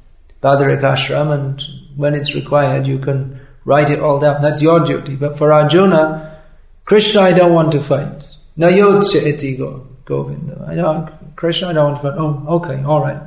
[0.41, 1.61] Badarik Ashram and
[1.97, 4.41] when it's required, you can write it all down.
[4.41, 5.17] That's your duty.
[5.17, 6.36] But for Arjuna,
[6.87, 8.23] Krishna, I don't want to fight.
[8.57, 9.57] Nayotya iti
[10.05, 10.65] Govinda.
[10.69, 12.17] I know, Krishna, I don't want to fight.
[12.17, 13.21] Oh, okay, all right.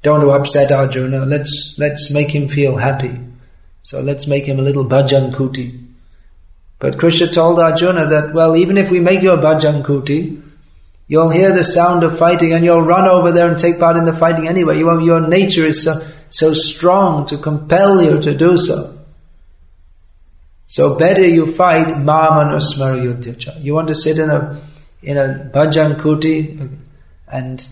[0.00, 1.26] Don't to upset Arjuna.
[1.26, 3.20] Let's let's make him feel happy.
[3.82, 5.78] So let's make him a little bhajan kuti.
[6.78, 10.42] But Krishna told Arjuna that, well, even if we make you a bhajan kuti,
[11.06, 14.06] you'll hear the sound of fighting and you'll run over there and take part in
[14.06, 14.78] the fighting anyway.
[14.78, 18.93] You, your nature is so, so strong to compel you to do so.
[20.66, 23.62] So better you fight Mamanusmarayudhyacha.
[23.62, 24.60] You want to sit in a
[25.02, 26.78] in a bhajan kuti
[27.28, 27.68] and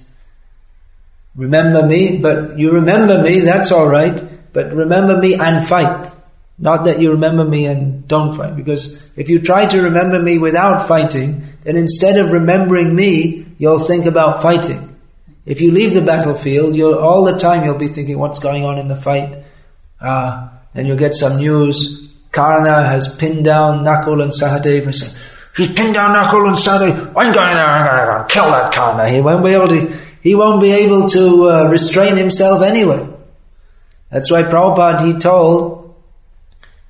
[1.34, 6.12] remember me, but you remember me, that's all right, but remember me and fight.
[6.58, 10.38] Not that you remember me and don't fight, because if you try to remember me
[10.38, 14.96] without fighting, then instead of remembering me, you'll think about fighting.
[15.46, 18.78] If you leave the battlefield, you'll all the time you'll be thinking what's going on
[18.78, 19.38] in the fight.
[20.00, 22.01] Uh, then you'll get some news
[22.32, 25.18] Karna has pinned down Nakul and Sahadev and said,
[25.54, 27.08] He's pinned down Nakul and Sahadev.
[27.08, 29.08] I'm going there, I'm going to kill that Karna.
[29.08, 33.06] He won't be able to, he won't be able to uh, restrain himself anyway.
[34.10, 35.94] That's why Prabhupada, he told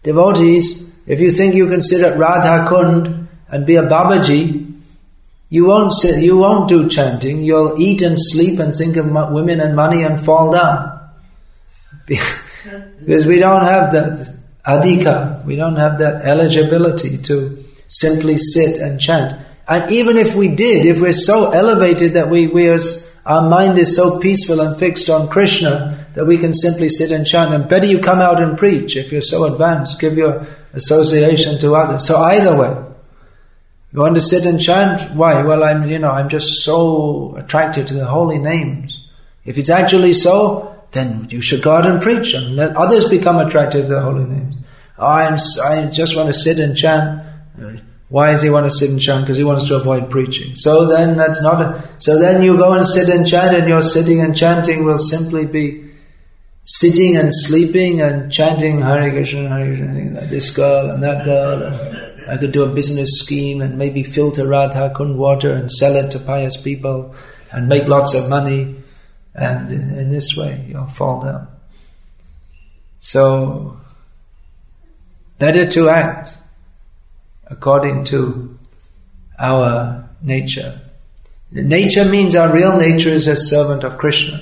[0.02, 4.72] devotees, if you think you can sit at Radha Kund and be a Babaji,
[5.52, 7.42] You won't sit, you won't do chanting.
[7.42, 11.10] You'll eat and sleep and think of women and money and fall down.
[12.06, 14.34] because we don't have that
[14.66, 19.40] adhika, we don't have that eligibility to simply sit and chant.
[19.68, 22.78] And even if we did, if we're so elevated that we, we are,
[23.26, 27.26] our mind is so peaceful and fixed on Krishna that we can simply sit and
[27.26, 31.58] chant, and better you come out and preach if you're so advanced, give your association
[31.58, 32.06] to others.
[32.06, 32.88] So either way,
[33.92, 35.14] you want to sit and chant?
[35.14, 35.42] Why?
[35.42, 39.08] Well, I'm, you know, I'm just so attracted to the holy names.
[39.44, 43.38] If it's actually so, then you should go out and preach and let others become
[43.38, 44.56] attracted to the holy names.
[44.98, 47.26] I'm, I just want to sit and chant.
[48.08, 49.24] Why does he want to sit and chant?
[49.24, 50.54] Because he wants to avoid preaching.
[50.54, 53.80] So then that's not a, so then you go and sit and chant and your
[53.82, 55.90] sitting and chanting will simply be
[56.62, 61.62] sitting and sleeping and chanting Hare Krishna, Hare Krishna, this girl and that girl.
[61.62, 65.96] And, I could do a business scheme and maybe filter Radha Kund water and sell
[65.96, 67.14] it to pious people
[67.52, 68.76] and make lots of money.
[69.34, 71.48] And in, this way, you'll fall down.
[72.98, 73.80] So,
[75.38, 76.36] better to act
[77.46, 78.58] according to
[79.38, 80.78] our nature.
[81.50, 84.40] Nature means our real nature is a servant of Krishna.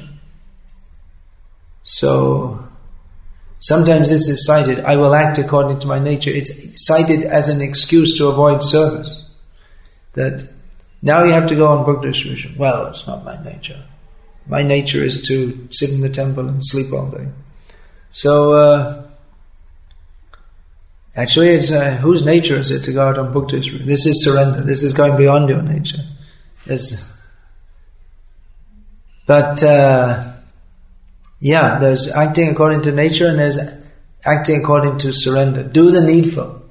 [1.82, 2.70] So,
[3.61, 6.30] Sometimes this is cited, I will act according to my nature.
[6.30, 9.28] It's cited as an excuse to avoid service.
[10.14, 10.43] That
[11.03, 12.57] now you have to go on book distribution.
[12.57, 13.84] Well, it's not my nature.
[14.51, 17.28] My nature is to sit in the temple and sleep all day.
[18.11, 19.07] So, uh,
[21.16, 23.86] actually, it's uh, whose nature is it to go out on distribution?
[23.86, 24.62] This is surrender.
[24.62, 26.05] This is going beyond your nature.
[26.66, 27.16] Yes.
[29.26, 29.62] But.
[29.62, 30.30] Uh,
[31.40, 33.59] yeah, there's acting according to nature and there's
[34.24, 35.62] acting according to surrender.
[35.62, 36.62] Do the needful.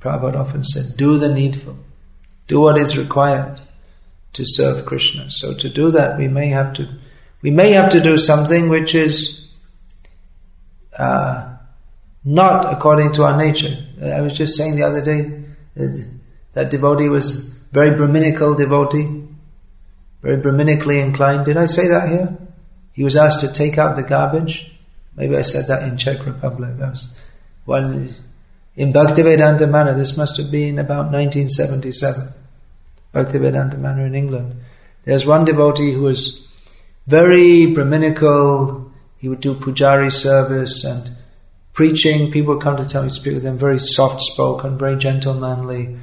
[0.00, 1.78] Prabhupada often said, do the needful.
[2.48, 3.60] Do what is required
[4.34, 5.30] to serve Krishna.
[5.30, 6.88] So to do that, we may have to,
[7.42, 9.50] we may have to do something which is
[10.98, 11.56] uh,
[12.24, 13.76] not according to our nature.
[14.02, 16.20] I was just saying the other day that
[16.52, 19.24] that devotee was very Brahminical devotee,
[20.22, 21.44] very Brahminically inclined.
[21.44, 22.36] Did I say that here?
[22.92, 24.74] He was asked to take out the garbage.
[25.16, 26.70] Maybe I said that in Czech Republic.
[26.80, 27.18] I was
[27.64, 28.14] one
[28.76, 29.94] in Bhaktivedanta Manor.
[29.94, 32.43] This must have been about 1977.
[33.14, 34.56] Bhaktivedanta Manor in England.
[35.04, 36.48] There's one devotee who was
[37.06, 38.90] very Brahminical.
[39.18, 41.10] He would do pujari service and
[41.72, 42.30] preaching.
[42.30, 45.96] People would come to tell me, speak with him, very soft spoken, very gentlemanly,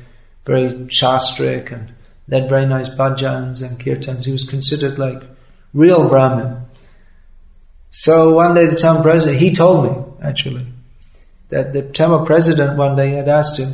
[0.45, 1.93] very shastric, and
[2.27, 4.25] led very nice bhajans and kirtans.
[4.25, 5.21] He was considered like
[5.73, 6.65] real Brahmin.
[7.89, 10.65] So one day the town president, he told me actually,
[11.49, 13.73] that the temple president one day had asked him,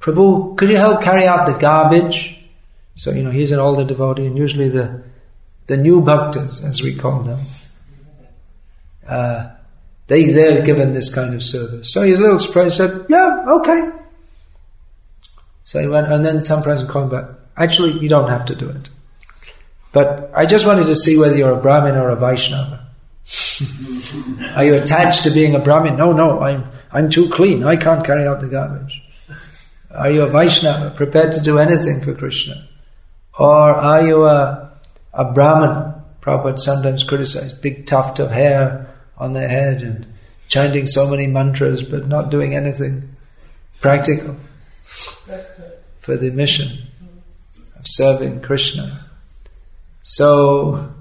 [0.00, 2.39] Prabhu, could you help carry out the garbage?
[3.00, 5.02] So, you know, he's an older devotee and usually the,
[5.68, 7.38] the new bhaktas, as we call them,
[9.08, 9.52] uh,
[10.06, 11.90] they, they're given this kind of service.
[11.90, 13.90] So he's a little surprised, said, yeah, okay.
[15.64, 17.24] So he went, and then some president called back,
[17.56, 18.90] actually, you don't have to do it.
[19.92, 22.86] But I just wanted to see whether you're a Brahmin or a Vaishnava.
[24.56, 25.96] Are you attached to being a Brahmin?
[25.96, 27.64] No, no, I'm, I'm too clean.
[27.64, 29.02] I can't carry out the garbage.
[29.90, 32.66] Are you a Vaishnava, prepared to do anything for Krishna?
[33.38, 34.72] Or are you a,
[35.12, 35.94] a Brahmin?
[36.20, 40.06] Prabhupada sometimes criticized, big tuft of hair on their head and
[40.48, 43.16] chanting so many mantras but not doing anything
[43.80, 44.36] practical
[45.98, 46.86] for the mission
[47.78, 49.06] of serving Krishna.
[50.02, 50.92] So,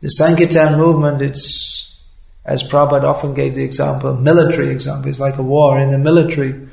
[0.00, 2.00] the Sankirtan movement, it's,
[2.44, 6.68] as Prabhupada often gave the example, military example, it's like a war in the military.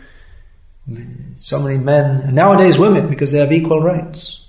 [1.47, 4.45] So many men, and nowadays women, because they have equal rights.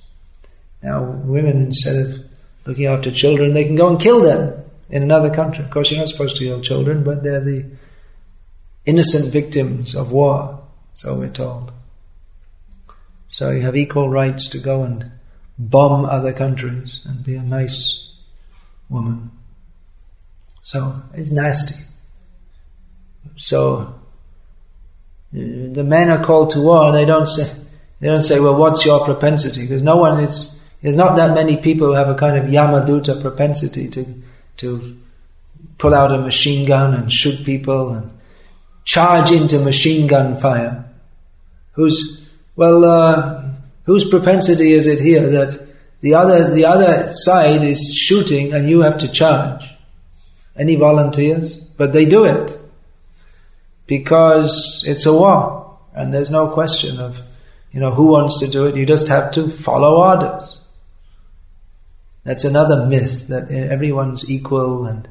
[0.83, 2.25] Now, women, instead of
[2.67, 5.63] looking after children, they can go and kill them in another country.
[5.63, 7.71] Of course, you're not supposed to kill children, but they're the
[8.85, 10.61] innocent victims of war,
[10.93, 11.71] so we're told.
[13.29, 15.13] So you have equal rights to go and
[15.57, 18.13] bomb other countries and be a nice
[18.89, 19.31] woman.
[20.63, 21.81] So it's nasty.
[23.37, 23.98] So
[25.33, 26.93] the men are called to war.
[26.93, 27.51] They don't say
[28.01, 30.63] they don't say, "Well, what's your propensity?" Because no one is.
[30.83, 34.07] There's not that many people who have a kind of Yamaduta propensity to
[34.59, 34.97] to
[35.77, 38.11] pull out a machine gun and shoot people and
[38.85, 40.85] charge into machine gun fire.
[41.73, 42.27] Whose
[42.57, 43.45] well, uh,
[43.85, 45.57] whose propensity is it here that
[46.01, 49.75] the other, the other side is shooting and you have to charge.
[50.57, 51.57] Any volunteers?
[51.57, 52.59] But they do it
[53.89, 57.21] because it's a war and there's no question of
[57.73, 58.77] you know, who wants to do it?
[58.77, 60.61] You just have to follow orders.
[62.25, 65.09] That's another myth that everyone's equal and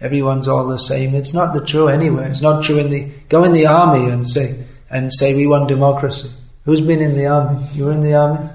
[0.00, 1.14] everyone's all the same.
[1.14, 2.28] It's not the true anywhere.
[2.28, 5.68] It's not true in the go in the army and say and say we want
[5.68, 6.30] democracy.
[6.64, 7.64] Who's been in the army?
[7.72, 8.48] You were in the army.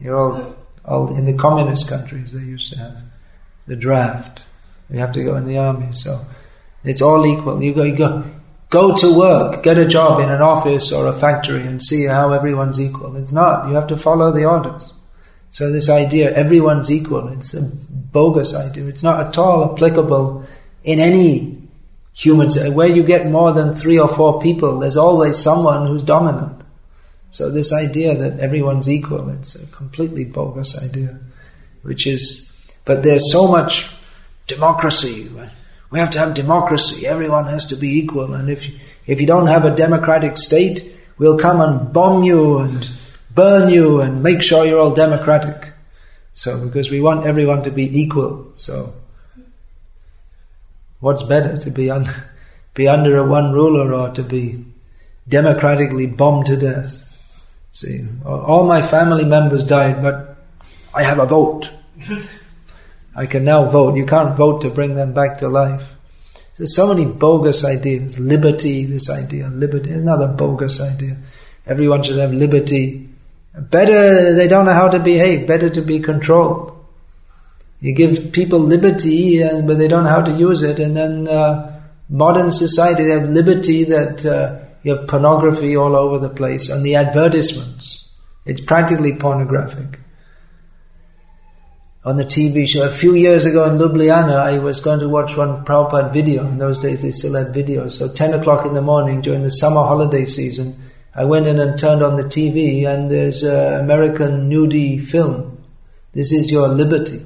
[0.00, 2.32] You're all all in the communist countries.
[2.32, 2.98] They used to have
[3.66, 4.46] the draft.
[4.90, 5.92] You have to go in the army.
[5.92, 6.20] So
[6.82, 7.62] it's all equal.
[7.62, 8.24] You go, you go,
[8.70, 12.32] go to work, get a job in an office or a factory, and see how
[12.32, 13.16] everyone's equal.
[13.16, 13.68] It's not.
[13.68, 14.92] You have to follow the orders.
[15.50, 17.68] So this idea, everyone's equal, it's a
[18.12, 18.86] bogus idea.
[18.86, 20.46] It's not at all applicable
[20.84, 21.60] in any
[22.12, 24.78] human where you get more than three or four people.
[24.78, 26.62] There's always someone who's dominant.
[27.30, 31.18] So this idea that everyone's equal, it's a completely bogus idea,
[31.82, 32.46] which is.
[32.84, 33.96] But there's so much
[34.46, 35.28] democracy.
[35.90, 37.06] We have to have democracy.
[37.06, 38.68] Everyone has to be equal, and if
[39.06, 42.90] if you don't have a democratic state, we'll come and bomb you and
[43.34, 45.72] burn you and make sure you're all democratic.
[46.32, 48.52] So, because we want everyone to be equal.
[48.54, 48.92] So,
[51.00, 52.06] what's better to be, un-
[52.74, 54.64] be under a one ruler or to be
[55.28, 57.06] democratically bombed to death?
[57.72, 60.36] See, all my family members died, but
[60.94, 61.68] I have a vote.
[63.14, 63.96] I can now vote.
[63.96, 65.94] You can't vote to bring them back to life.
[66.56, 68.18] There's so many bogus ideas.
[68.18, 71.16] Liberty, this idea, liberty, another bogus idea.
[71.66, 73.08] Everyone should have liberty.
[73.54, 76.76] Better, they don't know how to behave, better to be controlled.
[77.80, 81.28] You give people liberty, and, but they don't know how to use it, and then
[81.28, 86.68] uh, modern society, they have liberty that uh, you have pornography all over the place,
[86.68, 88.12] and the advertisements.
[88.44, 89.99] It's practically pornographic.
[92.02, 95.36] On the TV show, a few years ago in Ljubljana, I was going to watch
[95.36, 96.46] one Prabhupada video.
[96.46, 97.90] In those days, they still had videos.
[97.90, 100.80] So, 10 o'clock in the morning during the summer holiday season,
[101.14, 105.62] I went in and turned on the TV, and there's an American nudie film.
[106.12, 107.20] This is your liberty.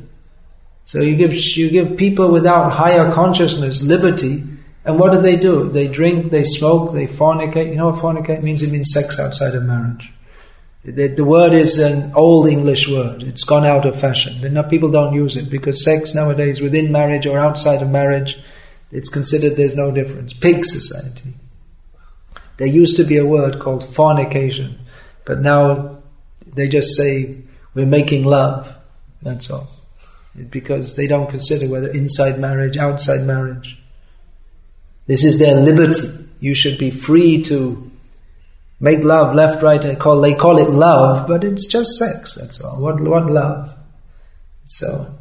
[0.85, 4.43] So you give you give people without higher consciousness liberty,
[4.85, 5.71] and what do they do?
[5.71, 7.69] They drink, they smoke, they fornicate.
[7.69, 8.63] You know what fornicate means?
[8.63, 10.13] It means sex outside of marriage.
[10.85, 13.23] The, the word is an old English word.
[13.23, 14.53] It's gone out of fashion.
[14.53, 18.39] Not, people don't use it because sex nowadays, within marriage or outside of marriage,
[18.91, 20.35] it's considered there's no difference.
[20.35, 21.33] Pig society.
[22.59, 24.79] There used to be a word called fornication,
[25.25, 26.03] but now
[26.47, 27.39] they just say
[27.73, 28.77] we're making love.
[29.23, 29.69] That's all.
[30.51, 33.83] Because they don't consider whether inside marriage, outside marriage.
[35.07, 36.29] This is their liberty.
[36.41, 37.91] You should be free to
[38.81, 39.81] make love left, right.
[39.81, 42.35] They call they call it love, but it's just sex.
[42.35, 42.81] That's all.
[42.81, 43.75] What what love?
[44.67, 45.15] So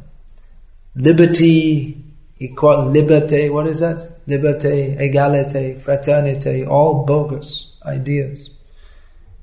[0.94, 2.02] liberty,
[2.38, 3.52] equal liberté.
[3.52, 4.14] What is that?
[4.26, 8.50] liberté, égalité, fraternité, all bogus ideas.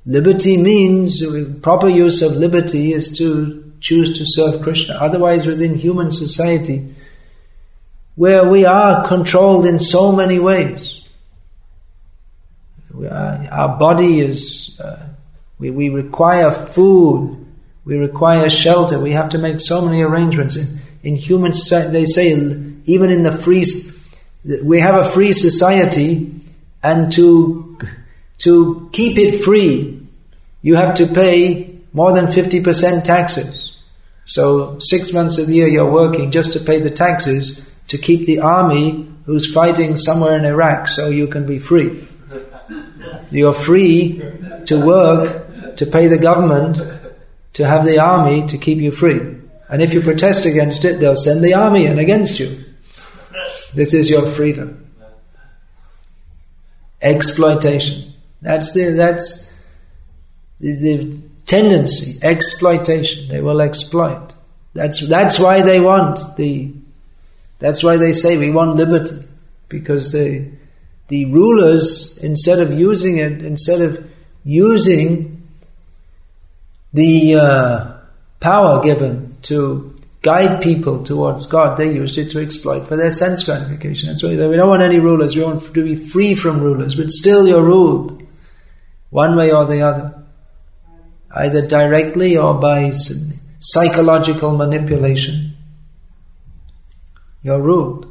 [0.05, 1.23] Liberty means,
[1.61, 4.95] proper use of liberty is to choose to serve Krishna.
[4.95, 6.95] Otherwise, within human society,
[8.15, 11.00] where we are controlled in so many ways,
[13.07, 15.07] are, our body is, uh,
[15.59, 17.45] we, we require food,
[17.85, 20.55] we require shelter, we have to make so many arrangements.
[20.55, 22.31] In, in human society, they say,
[22.85, 23.65] even in the free
[24.63, 26.33] we have a free society,
[26.81, 27.77] and to
[28.39, 30.01] to keep it free,
[30.63, 33.75] you have to pay more than fifty percent taxes.
[34.25, 38.25] So six months of the year you're working just to pay the taxes to keep
[38.25, 42.03] the army who's fighting somewhere in Iraq, so you can be free.
[43.31, 44.21] You're free
[44.65, 46.77] to work to pay the government
[47.53, 49.19] to have the army to keep you free.
[49.69, 52.57] And if you protest against it, they'll send the army in against you.
[53.73, 54.85] This is your freedom.
[57.01, 58.13] Exploitation.
[58.41, 59.57] That's the that's
[60.59, 62.19] the, the tendency.
[62.21, 63.29] Exploitation.
[63.29, 64.33] They will exploit.
[64.73, 66.73] That's that's why they want the.
[67.59, 69.25] That's why they say we want liberty,
[69.69, 70.51] because the
[71.11, 74.09] the rulers instead of using it, instead of
[74.45, 75.45] using
[76.93, 77.97] the uh,
[78.39, 83.43] power given to guide people towards God, they used it to exploit for their sense
[83.43, 84.07] gratification.
[84.07, 87.09] That's why we don't want any rulers, we want to be free from rulers, but
[87.09, 88.25] still you're ruled,
[89.09, 90.23] one way or the other,
[91.35, 92.91] either directly or by
[93.59, 95.57] psychological manipulation.
[97.43, 98.10] You're ruled.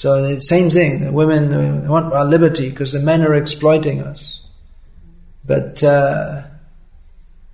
[0.00, 4.40] So the same thing, the women want our liberty because the men are exploiting us.
[5.44, 6.44] But uh,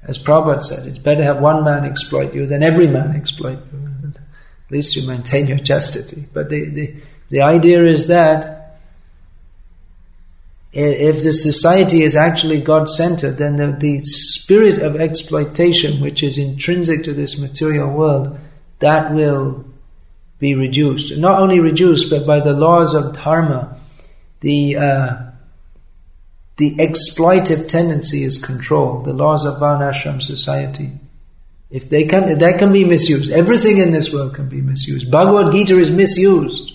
[0.04, 4.12] as Prabhupada said, it's better have one man exploit you than every man exploit you.
[4.14, 6.28] At least you maintain your chastity.
[6.32, 6.94] But the, the,
[7.30, 8.78] the idea is that
[10.72, 16.38] if the society is actually God centered, then the, the spirit of exploitation, which is
[16.38, 18.38] intrinsic to this material world,
[18.78, 19.65] that will
[20.38, 21.16] be reduced.
[21.16, 23.78] Not only reduced, but by the laws of dharma,
[24.40, 25.16] the uh,
[26.56, 29.04] the exploitive tendency is controlled.
[29.04, 30.92] The laws of varnashram society.
[31.70, 33.30] If they can, that can be misused.
[33.30, 35.10] Everything in this world can be misused.
[35.10, 36.72] Bhagavad Gita is misused.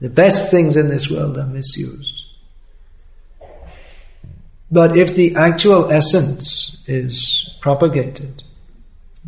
[0.00, 2.24] The best things in this world are misused.
[4.70, 8.44] But if the actual essence is propagated,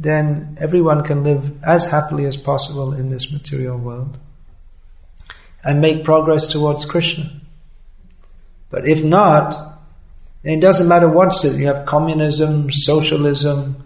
[0.02, 4.18] then everyone can live as happily as possible in this material world
[5.64, 7.30] and make progress towards Krishna.
[8.70, 9.78] But if not,
[10.42, 11.60] it doesn't matter what system.
[11.60, 13.84] You have communism, socialism,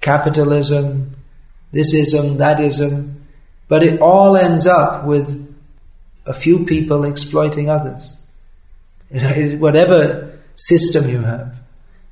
[0.00, 1.14] capitalism,
[1.72, 3.14] thisism, thatism,
[3.68, 5.48] but it all ends up with
[6.26, 8.18] a few people exploiting others.
[9.10, 11.56] whatever system you have,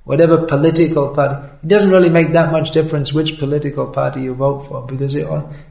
[0.04, 4.60] whatever political party, it doesn't really make that much difference which political party you vote
[4.60, 5.26] for because it,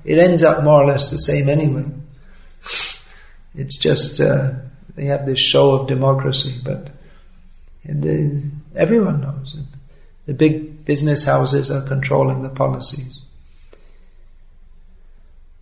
[0.06, 1.86] it ends up more or less the same anyway.
[3.56, 4.52] It's just uh,
[4.96, 6.92] they have this show of democracy, but
[7.84, 8.44] the,
[8.76, 9.66] everyone knows it.
[10.26, 13.22] The big business houses are controlling the policies.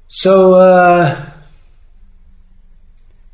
[0.09, 1.31] So, uh,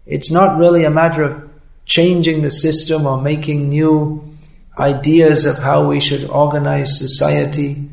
[0.06, 1.50] it's not really a matter of
[1.86, 4.33] changing the system or making new
[4.78, 7.90] ideas of how we should organize society.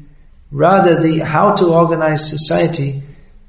[0.50, 3.02] Rather, the how to organize society,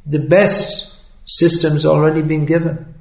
[0.05, 2.93] the best system's already been given.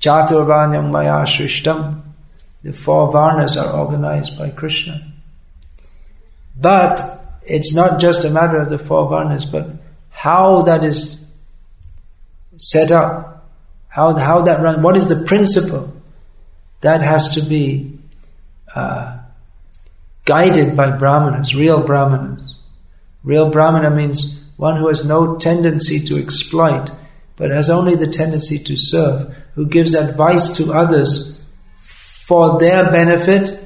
[0.00, 2.02] Chaturvarnyam maya shrishtam.
[2.62, 5.00] The four varnas are organized by Krishna.
[6.58, 7.00] But
[7.42, 9.68] it's not just a matter of the four varnas, but
[10.10, 11.26] how that is
[12.56, 13.36] set up
[13.96, 15.90] how, how that runs, what is the principle?
[16.82, 17.98] That has to be
[18.74, 19.15] uh,
[20.26, 22.60] guided by brahmanas, real brahmanas.
[23.24, 26.90] Real brahmana means one who has no tendency to exploit,
[27.36, 31.50] but has only the tendency to serve, who gives advice to others
[32.26, 33.58] for their benefit,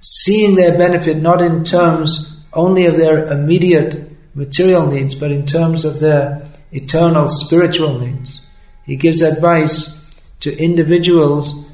[0.00, 3.96] seeing their benefit not in terms only of their immediate
[4.34, 8.44] material needs, but in terms of their eternal spiritual needs.
[8.84, 9.96] He gives advice
[10.40, 11.69] to individuals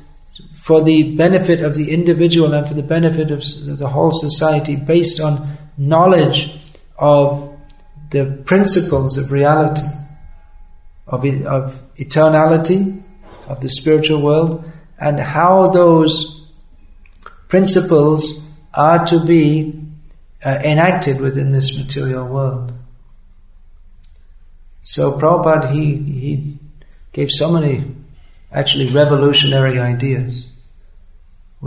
[0.66, 3.40] for the benefit of the individual and for the benefit of
[3.78, 6.58] the whole society based on knowledge
[6.98, 7.56] of
[8.10, 9.86] the principles of reality,
[11.06, 13.00] of, of eternality,
[13.46, 14.64] of the spiritual world,
[14.98, 16.50] and how those
[17.46, 18.44] principles
[18.74, 19.80] are to be
[20.44, 22.72] uh, enacted within this material world.
[24.82, 26.58] So Prabhupada, he, he
[27.12, 27.84] gave so many
[28.50, 30.45] actually revolutionary ideas,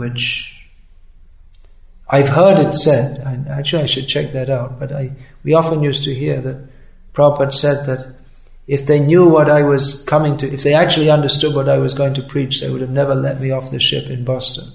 [0.00, 0.66] which
[2.08, 5.12] I've heard it said, actually I should check that out, but I,
[5.44, 6.68] we often used to hear that
[7.12, 8.16] Prabhupada said that
[8.66, 11.92] if they knew what I was coming to, if they actually understood what I was
[11.92, 14.72] going to preach, they would have never let me off the ship in Boston.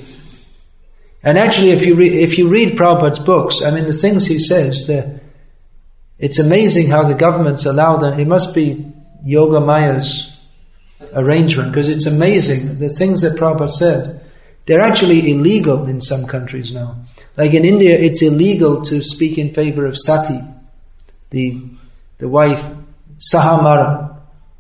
[1.22, 4.38] and actually, if you, re- if you read Prabhupada's books, I mean, the things he
[4.38, 4.90] says,
[6.18, 8.18] it's amazing how the governments allow them.
[8.18, 8.90] It must be
[9.22, 10.36] Yoga Maya's
[11.14, 14.22] arrangement because it's amazing the things that Prabhupada said.
[14.66, 16.97] They're actually illegal in some countries now.
[17.36, 20.40] Like in India, it's illegal to speak in favor of sati,
[21.30, 21.62] the
[22.18, 22.64] the wife
[23.32, 24.16] sahamara,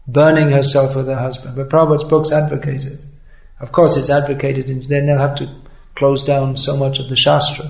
[0.06, 1.56] burning herself with her husband.
[1.56, 3.00] But Prabhupada's books advocate it.
[3.58, 5.50] Of course, it's advocated, and then they'll have to
[5.96, 7.66] close down so much of the Shastra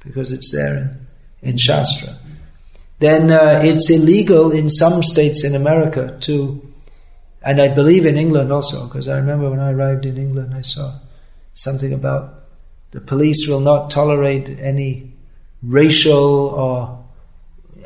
[0.00, 0.76] because it's there
[1.42, 2.14] in, in Shastra
[2.98, 6.65] then uh, it's illegal in some states in America to,
[7.46, 10.62] and I believe in England also, because I remember when I arrived in England, I
[10.62, 10.92] saw
[11.54, 12.42] something about
[12.90, 15.12] the police will not tolerate any
[15.62, 17.04] racial or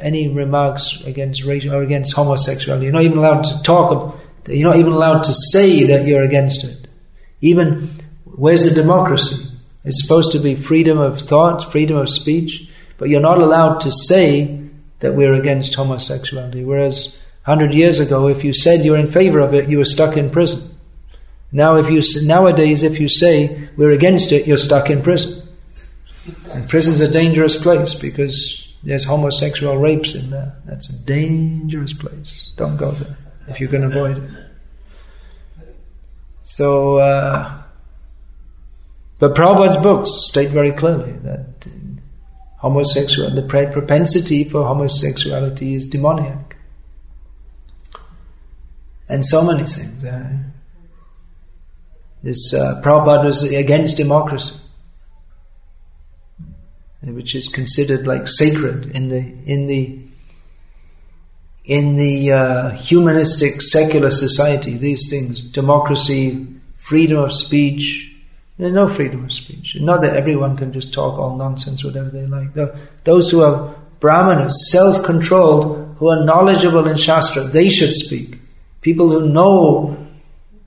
[0.00, 2.86] any remarks against racial or against homosexuality.
[2.86, 4.18] You're not even allowed to talk.
[4.48, 6.88] You're not even allowed to say that you're against it.
[7.42, 7.90] Even
[8.24, 9.46] where's the democracy?
[9.84, 13.92] It's supposed to be freedom of thought, freedom of speech, but you're not allowed to
[13.92, 16.64] say that we're against homosexuality.
[16.64, 20.16] Whereas 100 years ago, if you said you're in favor of it, you were stuck
[20.16, 20.76] in prison.
[21.52, 25.48] Now, if you nowadays, if you say we're against it, you're stuck in prison.
[26.52, 30.54] And prison's a dangerous place because there's homosexual rapes in there.
[30.64, 32.52] That's a dangerous place.
[32.56, 33.16] Don't go there
[33.48, 34.30] if you can avoid it.
[36.42, 37.62] So, uh,
[39.18, 41.66] but Prabhupada's books state very clearly that
[42.58, 46.49] homosexual, the propensity for homosexuality is demoniac.
[49.10, 50.04] And so many things.
[52.22, 54.60] This uh, Prabhupada was against democracy,
[57.02, 59.98] which is considered like sacred in the in the
[61.64, 64.76] in the uh, humanistic secular society.
[64.76, 66.46] These things, democracy,
[66.76, 68.06] freedom of speech.
[68.58, 69.76] There's no freedom of speech.
[69.80, 72.52] Not that everyone can just talk all nonsense, whatever they like.
[73.04, 78.39] Those who are brahmanas, self-controlled, who are knowledgeable in Shastra, they should speak.
[78.80, 80.06] People who know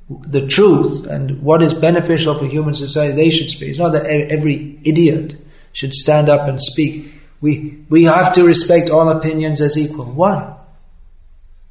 [0.10, 3.70] the truth and what is beneficial for human society, they should speak.
[3.70, 5.36] It's not that every idiot
[5.72, 7.14] should stand up and speak.
[7.42, 10.06] We, we have to respect all opinions as equal.
[10.06, 10.56] Why?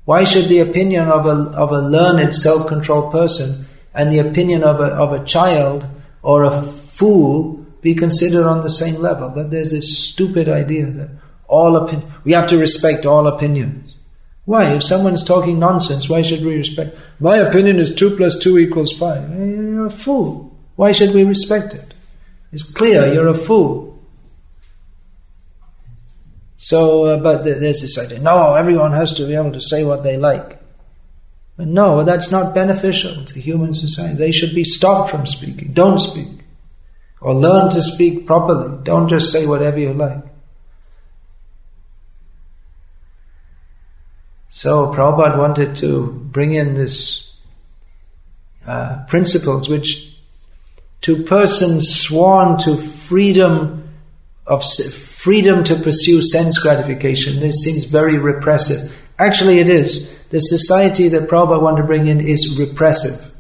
[0.05, 4.81] Why should the opinion of a, of a learned, self-controlled person and the opinion of
[4.81, 5.87] a, of a child
[6.23, 9.29] or a fool be considered on the same level?
[9.29, 11.11] But there's this stupid idea that
[11.47, 13.92] all opinion, we have to respect all opinions.
[14.45, 14.75] Why?
[14.75, 16.97] If someone's talking nonsense, why should we respect?
[17.21, 19.31] My opinion is 2 plus 2 equals 5.
[19.31, 20.57] Eh, you're a fool.
[20.75, 21.95] Why should we respect it?
[22.51, 23.93] It's clear you're a fool.
[26.57, 30.05] So, uh, but there's this idea no, everyone has to be able to say what
[30.05, 30.61] they like.
[31.57, 34.17] But no, that's not beneficial to human society.
[34.17, 35.73] They should be stopped from speaking.
[35.73, 36.29] Don't speak.
[37.21, 38.83] Or learn to speak properly.
[38.83, 40.23] Don't just say whatever you like.
[44.63, 47.35] So Prabhupada wanted to bring in this
[48.65, 50.17] uh, principles which
[51.01, 53.89] to persons sworn to freedom
[54.47, 58.97] of freedom to pursue sense gratification, this seems very repressive.
[59.19, 60.25] Actually it is.
[60.29, 63.35] The society that Prabhupada wanted to bring in is repressive.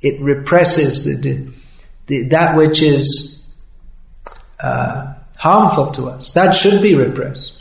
[0.00, 1.52] It represses the, the,
[2.08, 3.48] the that which is
[4.58, 6.32] uh, harmful to us.
[6.32, 7.51] That should be repressed.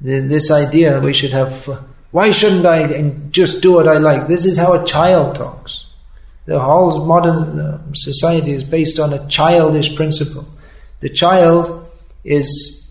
[0.00, 1.66] This idea we should have,
[2.12, 4.28] why shouldn't I just do what I like?
[4.28, 5.86] This is how a child talks.
[6.46, 10.48] The whole modern uh, society is based on a childish principle.
[11.00, 11.90] The child
[12.24, 12.90] is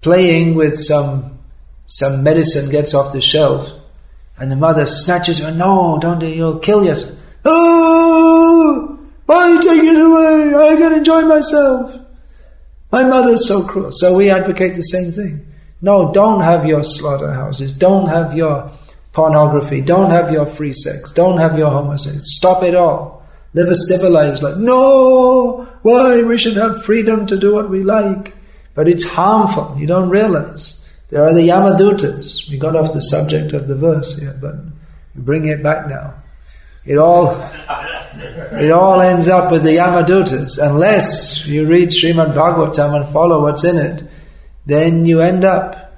[0.00, 1.38] playing with some
[1.86, 3.68] some medicine gets off the shelf,
[4.38, 5.52] and the mother snatches it.
[5.56, 7.18] No, don't you'll kill yourself.
[7.44, 10.54] Oh, why take it away?
[10.54, 11.96] I can enjoy myself.
[12.92, 13.90] My mother's so cruel.
[13.90, 15.46] So we advocate the same thing.
[15.82, 17.72] No, don't have your slaughterhouses.
[17.72, 18.70] Don't have your
[19.12, 19.80] pornography.
[19.80, 21.10] Don't have your free sex.
[21.10, 22.20] Don't have your homosexuality.
[22.20, 23.26] Stop it all.
[23.54, 24.56] Live a civilized life.
[24.56, 25.68] No!
[25.82, 26.22] Why?
[26.22, 28.34] We should have freedom to do what we like.
[28.74, 29.76] But it's harmful.
[29.78, 30.76] You don't realize.
[31.08, 32.48] There are the Yamadutas.
[32.48, 34.54] We got off the subject of the verse here, but
[35.16, 36.14] bring it back now.
[36.86, 37.32] It all,
[38.52, 40.58] it all ends up with the Yamadutas.
[40.62, 44.02] Unless you read Srimad Bhagavatam and follow what's in it,
[44.70, 45.90] then you end up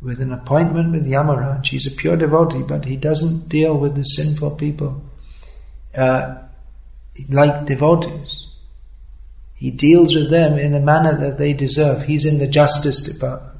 [0.00, 1.66] with an appointment with Yamaraj.
[1.66, 5.02] He's a pure devotee, but he doesn't deal with the sinful people
[5.94, 6.36] uh,
[7.28, 8.46] like devotees.
[9.54, 12.04] He deals with them in the manner that they deserve.
[12.04, 13.50] He's in the justice department.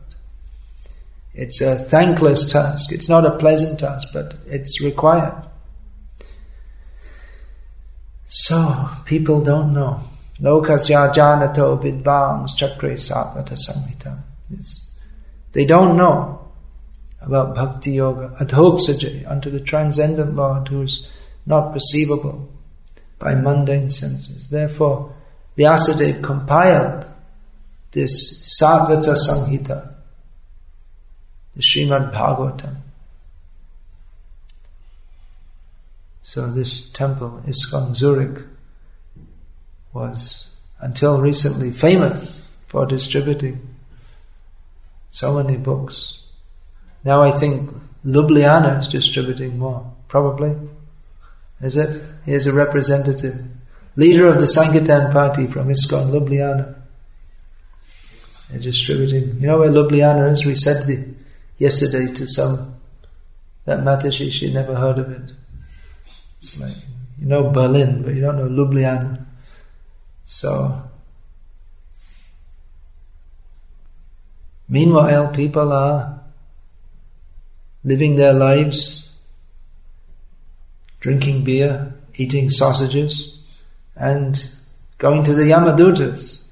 [1.35, 2.93] It's a thankless task.
[2.93, 5.47] It's not a pleasant task, but it's required.
[8.25, 10.01] So, people don't know.
[10.41, 14.19] Lokasya janato vidvangs chakre satvata samhita.
[15.53, 16.53] They don't know
[17.21, 21.07] about bhakti yoga, adhokshaje, unto the transcendent Lord who is
[21.45, 22.49] not perceivable
[23.19, 24.49] by mundane senses.
[24.49, 25.15] Therefore,
[25.57, 27.07] Vyasadeva compiled
[27.93, 29.95] this Satvata Samhita,
[31.55, 32.77] the Srimad Bhagavatam.
[36.23, 38.45] So this temple, ISKCON Zurich,
[39.93, 43.71] was until recently famous for distributing
[45.11, 46.25] so many books.
[47.05, 47.71] Now I think
[48.05, 50.57] Ljubljana is distributing more, probably.
[51.61, 52.03] Is it?
[52.25, 53.35] Here's a representative,
[53.97, 56.75] leader of the Sankirtan party from ISKCON Ljubljana.
[58.51, 59.41] They're distributing.
[59.41, 60.45] You know where Ljubljana is?
[60.47, 61.15] We said the,
[61.59, 62.77] yesterday to some
[63.65, 65.33] that Mataji, she never heard of it.
[66.39, 66.77] It's like,
[67.19, 69.27] you know Berlin, but you don't know Ljubljana.
[70.33, 70.81] So,
[74.69, 76.21] meanwhile, people are
[77.83, 79.13] living their lives,
[81.01, 83.41] drinking beer, eating sausages,
[83.97, 84.41] and
[84.99, 86.47] going to the Yamadutas.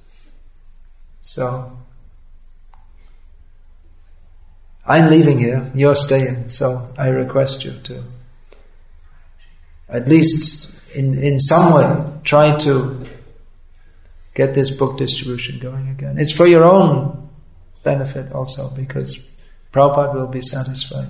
[1.21, 1.79] So,
[4.85, 8.03] I'm leaving here, you're staying, so I request you to
[9.89, 13.07] at least in, in some way try to
[14.39, 16.17] get this book distribution going again.
[16.17, 17.29] It's for your own
[17.83, 19.29] benefit also because
[19.73, 21.09] Prabhupada will be satisfied.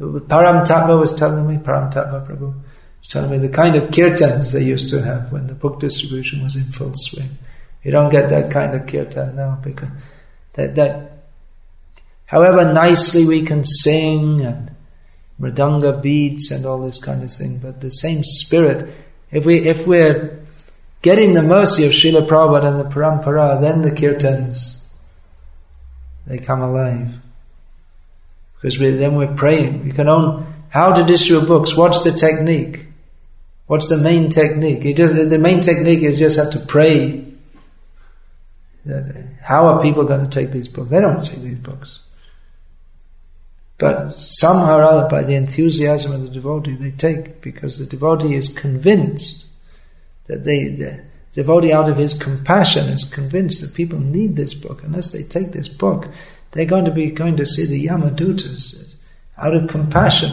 [0.00, 2.54] Param was telling me, Param Prabhu
[2.98, 6.42] was telling me the kind of kirtans they used to have when the book distribution
[6.42, 7.30] was in full swing.
[7.84, 9.90] You don't get that kind of kirtan now because
[10.54, 11.22] that, that
[12.24, 14.74] however nicely we can sing and
[15.40, 18.92] mridanga beats and all this kind of thing, but the same spirit,
[19.30, 20.45] if we if we're
[21.06, 24.82] getting the mercy of Srila Prabhupada and the Parampara, then the kirtans
[26.26, 27.20] they come alive.
[28.56, 29.84] Because we, then we're praying.
[29.84, 31.76] We can own how to distribute books.
[31.76, 32.86] What's the technique?
[33.68, 34.82] What's the main technique?
[34.82, 37.24] You just, the main technique is just have to pray.
[39.40, 40.90] How are people going to take these books?
[40.90, 42.00] They don't take these books.
[43.78, 48.34] But somehow or other, by the enthusiasm of the devotee, they take because the devotee
[48.34, 49.45] is convinced
[50.26, 51.00] that they, the
[51.32, 54.82] devotee out of his compassion is convinced that people need this book.
[54.82, 56.08] Unless they take this book,
[56.52, 58.94] they're going to be going to see the Yamadutas
[59.38, 60.30] out of compassion.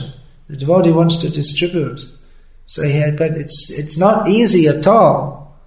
[0.47, 2.01] The devotee wants to distribute.
[2.65, 5.59] So he had, but it's it's not easy at all.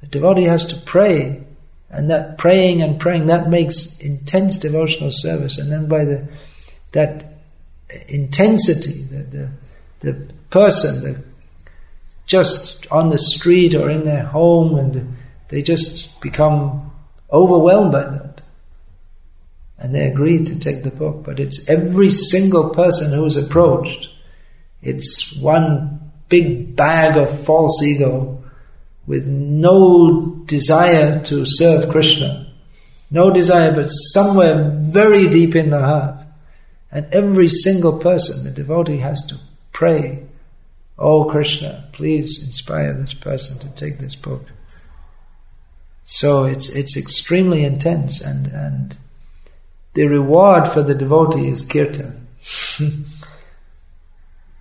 [0.00, 1.44] The devotee has to pray,
[1.88, 6.28] and that praying and praying that makes intense devotional service, and then by the
[6.92, 7.24] that
[8.08, 9.50] intensity, the the,
[10.00, 11.29] the person, the
[12.30, 15.16] just on the street or in their home, and
[15.48, 16.92] they just become
[17.32, 18.30] overwhelmed by that
[19.80, 21.24] and they agree to take the book.
[21.24, 24.10] But it's every single person who is approached.
[24.82, 28.42] It's one big bag of false ego
[29.06, 32.52] with no desire to serve Krishna.
[33.10, 36.22] No desire, but somewhere very deep in the heart.
[36.92, 39.36] And every single person, the devotee has to
[39.72, 40.24] pray,
[41.00, 44.44] Oh Krishna, please inspire this person to take this book.
[46.02, 48.98] So it's it's extremely intense and and
[49.94, 52.28] the reward for the devotee is kirtan.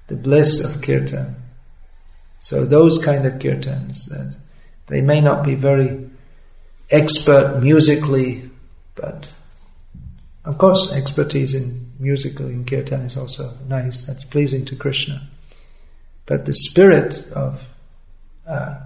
[0.08, 1.36] the bliss of kirtan.
[2.40, 4.38] So those kind of kirtans that
[4.88, 6.10] they may not be very
[6.90, 8.50] expert musically,
[8.96, 9.34] but
[10.46, 14.06] of course expertise in musical in kirtan is also nice.
[14.06, 15.28] That's pleasing to Krishna.
[16.30, 17.68] But the spirit of
[18.48, 18.82] uh,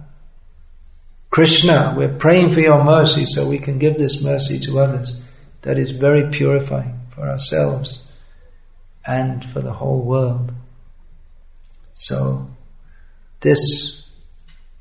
[1.28, 5.30] Krishna, we're praying for your mercy so we can give this mercy to others
[5.60, 8.10] that is very purifying for ourselves
[9.06, 10.54] and for the whole world.
[11.92, 12.46] So,
[13.40, 14.10] this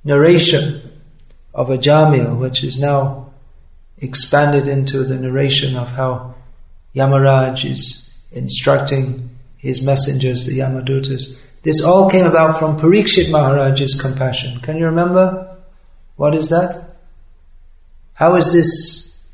[0.05, 1.01] narration
[1.53, 3.34] of Ajamil, which is now
[3.97, 6.36] expanded into the narration of how
[6.95, 11.42] Yamaraj is instructing his messengers, the Yamadutas.
[11.64, 14.59] This all came about from Parikshit Maharaj's compassion.
[14.59, 15.57] Can you remember?
[16.18, 16.97] What is that?
[18.14, 19.26] How is this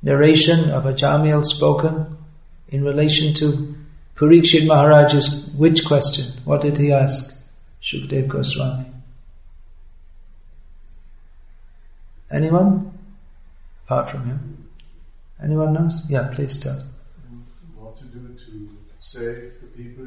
[0.00, 2.16] narration of Ajamil spoken
[2.68, 3.74] in relation to
[4.14, 6.40] Parikshit Maharaj's which question?
[6.44, 7.34] What did he ask?
[7.82, 8.86] Shukdev Goswami.
[12.30, 12.96] Anyone?
[13.84, 14.68] Apart from him?
[15.42, 16.06] Anyone knows?
[16.08, 16.80] Yeah, please tell.
[17.76, 20.06] What to do to save the people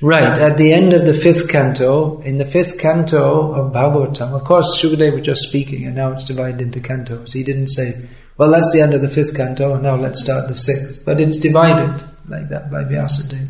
[0.00, 4.44] Right, at the end of the fifth canto, in the fifth canto of Bhagavatam, of
[4.44, 7.32] course Shukadeva was just speaking and now it's divided into cantos.
[7.32, 10.54] He didn't say, well, that's the end of the fifth canto, now let's start the
[10.54, 11.04] sixth.
[11.04, 13.48] But it's divided like that by Vyasadeva.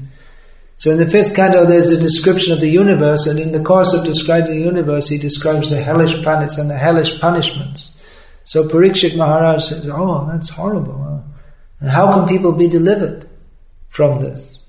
[0.77, 3.95] So in the fifth canto, there's a description of the universe, and in the course
[3.95, 7.93] of describing the universe, he describes the hellish planets and the hellish punishments.
[8.45, 11.25] So Parikshit Maharaj says, Oh, that's horrible.
[11.81, 13.27] And how can people be delivered
[13.89, 14.64] from this?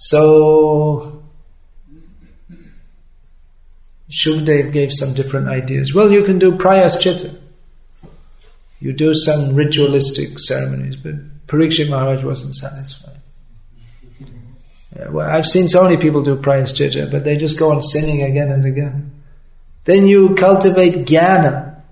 [0.00, 1.24] So
[4.08, 5.92] Shukdev gave some different ideas.
[5.92, 7.36] Well, you can do prayaschita.
[8.78, 11.14] You do some ritualistic ceremonies, but
[11.48, 13.16] Parikshit Maharaj wasn't satisfied.
[14.96, 18.22] Yeah, well, I've seen so many people do prayaschita, but they just go on sinning
[18.22, 19.10] again and again.
[19.84, 21.82] Then you cultivate jnana.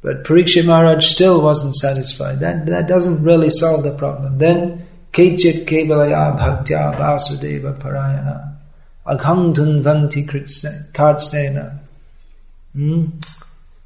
[0.00, 2.40] But Parikshit Maharaj still wasn't satisfied.
[2.40, 4.38] That, that doesn't really solve the problem.
[4.38, 4.81] Then
[5.12, 8.56] Kechit kevalaya bhaktya vasudeva parayana
[9.06, 10.26] agham dhunvanti
[10.92, 11.78] kartsnena
[12.74, 13.04] hmm?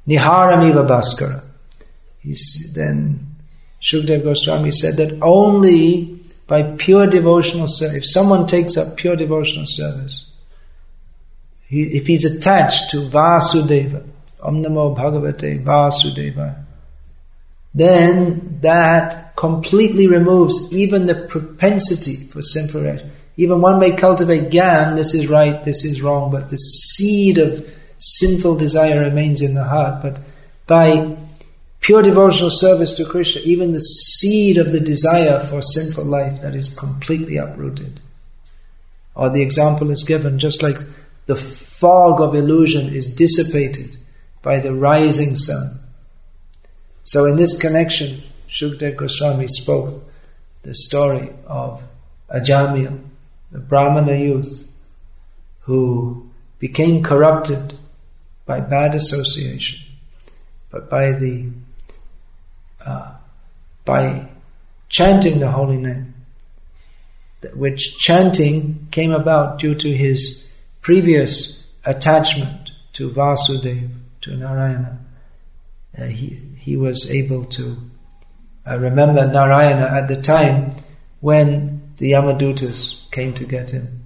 [0.07, 1.43] niharamiva bhaskara.
[2.19, 3.35] He's, then
[3.81, 9.65] Shukdev Goswami said that only by pure devotional service, if someone takes up pure devotional
[9.65, 10.31] service,
[11.67, 14.03] he, if he's attached to Vasudeva,
[14.41, 16.63] Om Namo Bhagavate Vasudeva,
[17.73, 23.11] then that completely removes even the propensity for sinful action.
[23.37, 27.71] Even one may cultivate gan, this is right, this is wrong, but the seed of
[27.97, 30.19] sinful desire remains in the heart, but
[30.65, 31.15] by
[31.81, 36.55] pure devotional service to Krishna, even the seed of the desire for sinful life that
[36.55, 37.99] is completely uprooted.
[39.13, 40.77] Or the example is given just like
[41.27, 43.97] the fog of illusion is dissipated
[44.41, 45.79] by the rising sun.
[47.03, 50.03] So, in this connection, Shukdev Goswami spoke
[50.63, 51.83] the story of
[52.29, 53.01] Ajamil,
[53.51, 54.71] the Brahmana youth
[55.61, 56.29] who
[56.59, 57.73] became corrupted
[58.45, 59.93] by bad association,
[60.69, 61.49] but by the
[62.85, 63.11] uh,
[63.85, 64.27] by
[64.89, 66.13] chanting the holy name,
[67.53, 73.89] which chanting came about due to his previous attachment to Vasudeva,
[74.21, 74.99] to Narayana.
[75.97, 77.77] Uh, he, he was able to
[78.69, 80.75] uh, remember Narayana at the time
[81.21, 84.03] when the Yamadutas came to get him.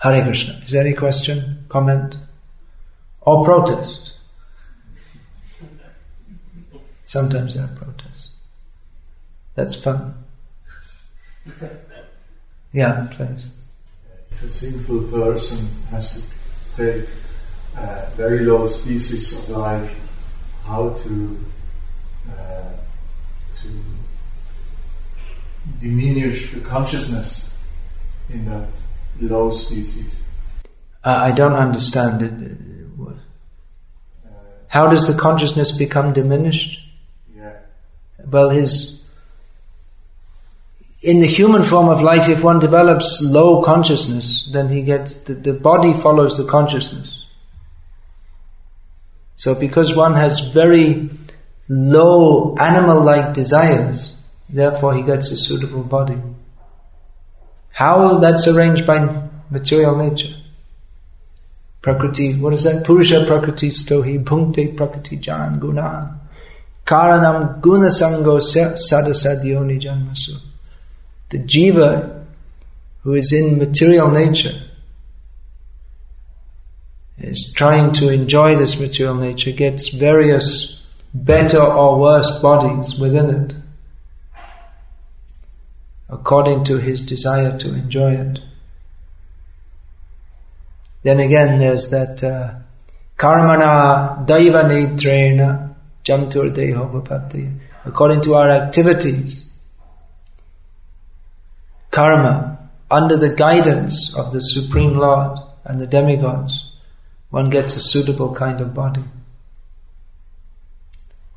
[0.00, 0.54] Hare Krishna.
[0.64, 2.16] Is there any question, comment,
[3.20, 4.14] or protest?
[7.04, 8.30] Sometimes there are protests.
[9.54, 10.14] That's fun.
[12.72, 13.64] Yeah, please.
[14.30, 16.32] If a sinful person has
[16.74, 17.08] to take
[17.76, 19.90] uh, very low species of like
[20.64, 21.44] how to
[22.30, 22.61] uh,
[23.62, 23.68] to
[25.80, 27.58] diminish the consciousness
[28.30, 28.68] in that
[29.20, 30.26] low species.
[31.04, 32.58] Uh, I don't understand it.
[34.72, 36.88] How does the consciousness become diminished?
[37.36, 37.52] Yeah.
[38.24, 39.06] Well, his
[41.02, 45.34] in the human form of life, if one develops low consciousness, then he gets the,
[45.34, 47.26] the body follows the consciousness.
[49.34, 51.10] So, because one has very
[51.68, 56.18] low animal-like desires, therefore he gets a suitable body.
[57.70, 60.34] How that's arranged by material nature.
[61.80, 62.84] Prakriti, what is that?
[62.84, 66.18] Purusha Prakriti stohi bhunkte Prakriti jan gunan.
[66.86, 70.40] Karanam gunasango sadasadyoni janmasu.
[71.30, 72.24] The jiva
[73.02, 74.56] who is in material nature
[77.18, 80.81] is trying to enjoy this material nature gets various
[81.14, 83.54] better or worse bodies within it
[86.12, 88.38] according to his desire to enjoy it.
[91.02, 92.54] Then again, there's that uh,
[93.16, 99.52] karmana daiva netrena jantur deho According to our activities,
[101.90, 106.76] karma, under the guidance of the Supreme Lord and the demigods,
[107.30, 109.02] one gets a suitable kind of body.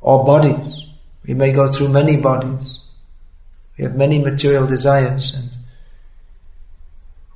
[0.06, 0.86] Or bodies.
[1.26, 2.78] We may go through many bodies.
[3.76, 5.50] We have many material desires and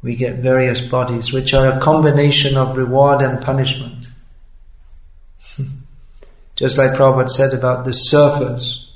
[0.02, 4.06] we get various bodies which are a combination of reward and punishment.
[6.54, 8.92] Just like Prabhupada said about the surfers.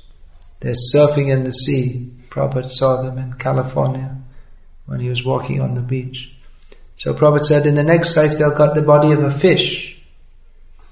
[0.61, 2.13] They're surfing in the sea.
[2.29, 4.15] Prabhupada saw them in California
[4.85, 6.33] when he was walking on the beach.
[6.95, 9.94] So Prabhupada said in the next life they'll got the body of a fish.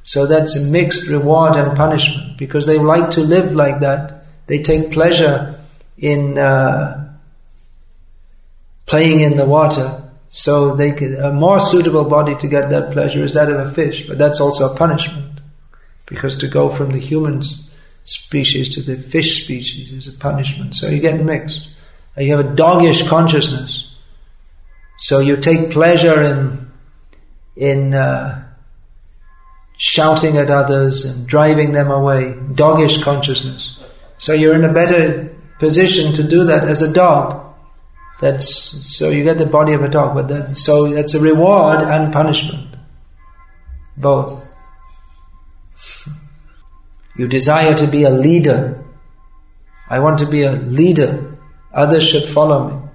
[0.03, 4.25] So that's a mixed reward and punishment because they like to live like that.
[4.47, 5.59] They take pleasure
[5.97, 7.17] in uh,
[8.85, 10.01] playing in the water.
[10.27, 13.71] So they could, a more suitable body to get that pleasure is that of a
[13.71, 15.39] fish, but that's also a punishment
[16.05, 17.41] because to go from the human
[18.03, 20.75] species to the fish species is a punishment.
[20.75, 21.69] So you get mixed.
[22.17, 23.95] You have a doggish consciousness.
[24.97, 26.71] So you take pleasure in
[27.55, 28.42] in uh,
[29.75, 32.33] shouting at others and driving them away.
[32.53, 33.83] Doggish consciousness.
[34.17, 37.39] So you're in a better position to do that as a dog.
[38.21, 38.47] That's
[38.95, 42.13] so you get the body of a dog, but that, so that's a reward and
[42.13, 42.77] punishment,
[43.97, 44.31] both.
[47.15, 48.83] You desire to be a leader.
[49.89, 51.37] I want to be a leader.
[51.73, 52.89] Others should follow me.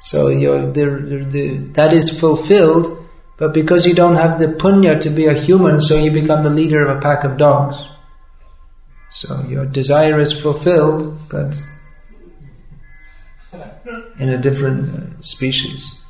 [0.00, 3.01] So the, the, that is fulfilled,
[3.36, 6.50] but because you don't have the punya to be a human, so you become the
[6.50, 7.76] leader of a pack of dogs.
[9.10, 11.60] So your desire is fulfilled, but
[14.18, 16.02] in a different uh, species.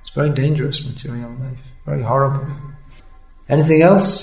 [0.00, 2.46] It's very dangerous material life, very horrible.
[3.48, 4.20] Anything else?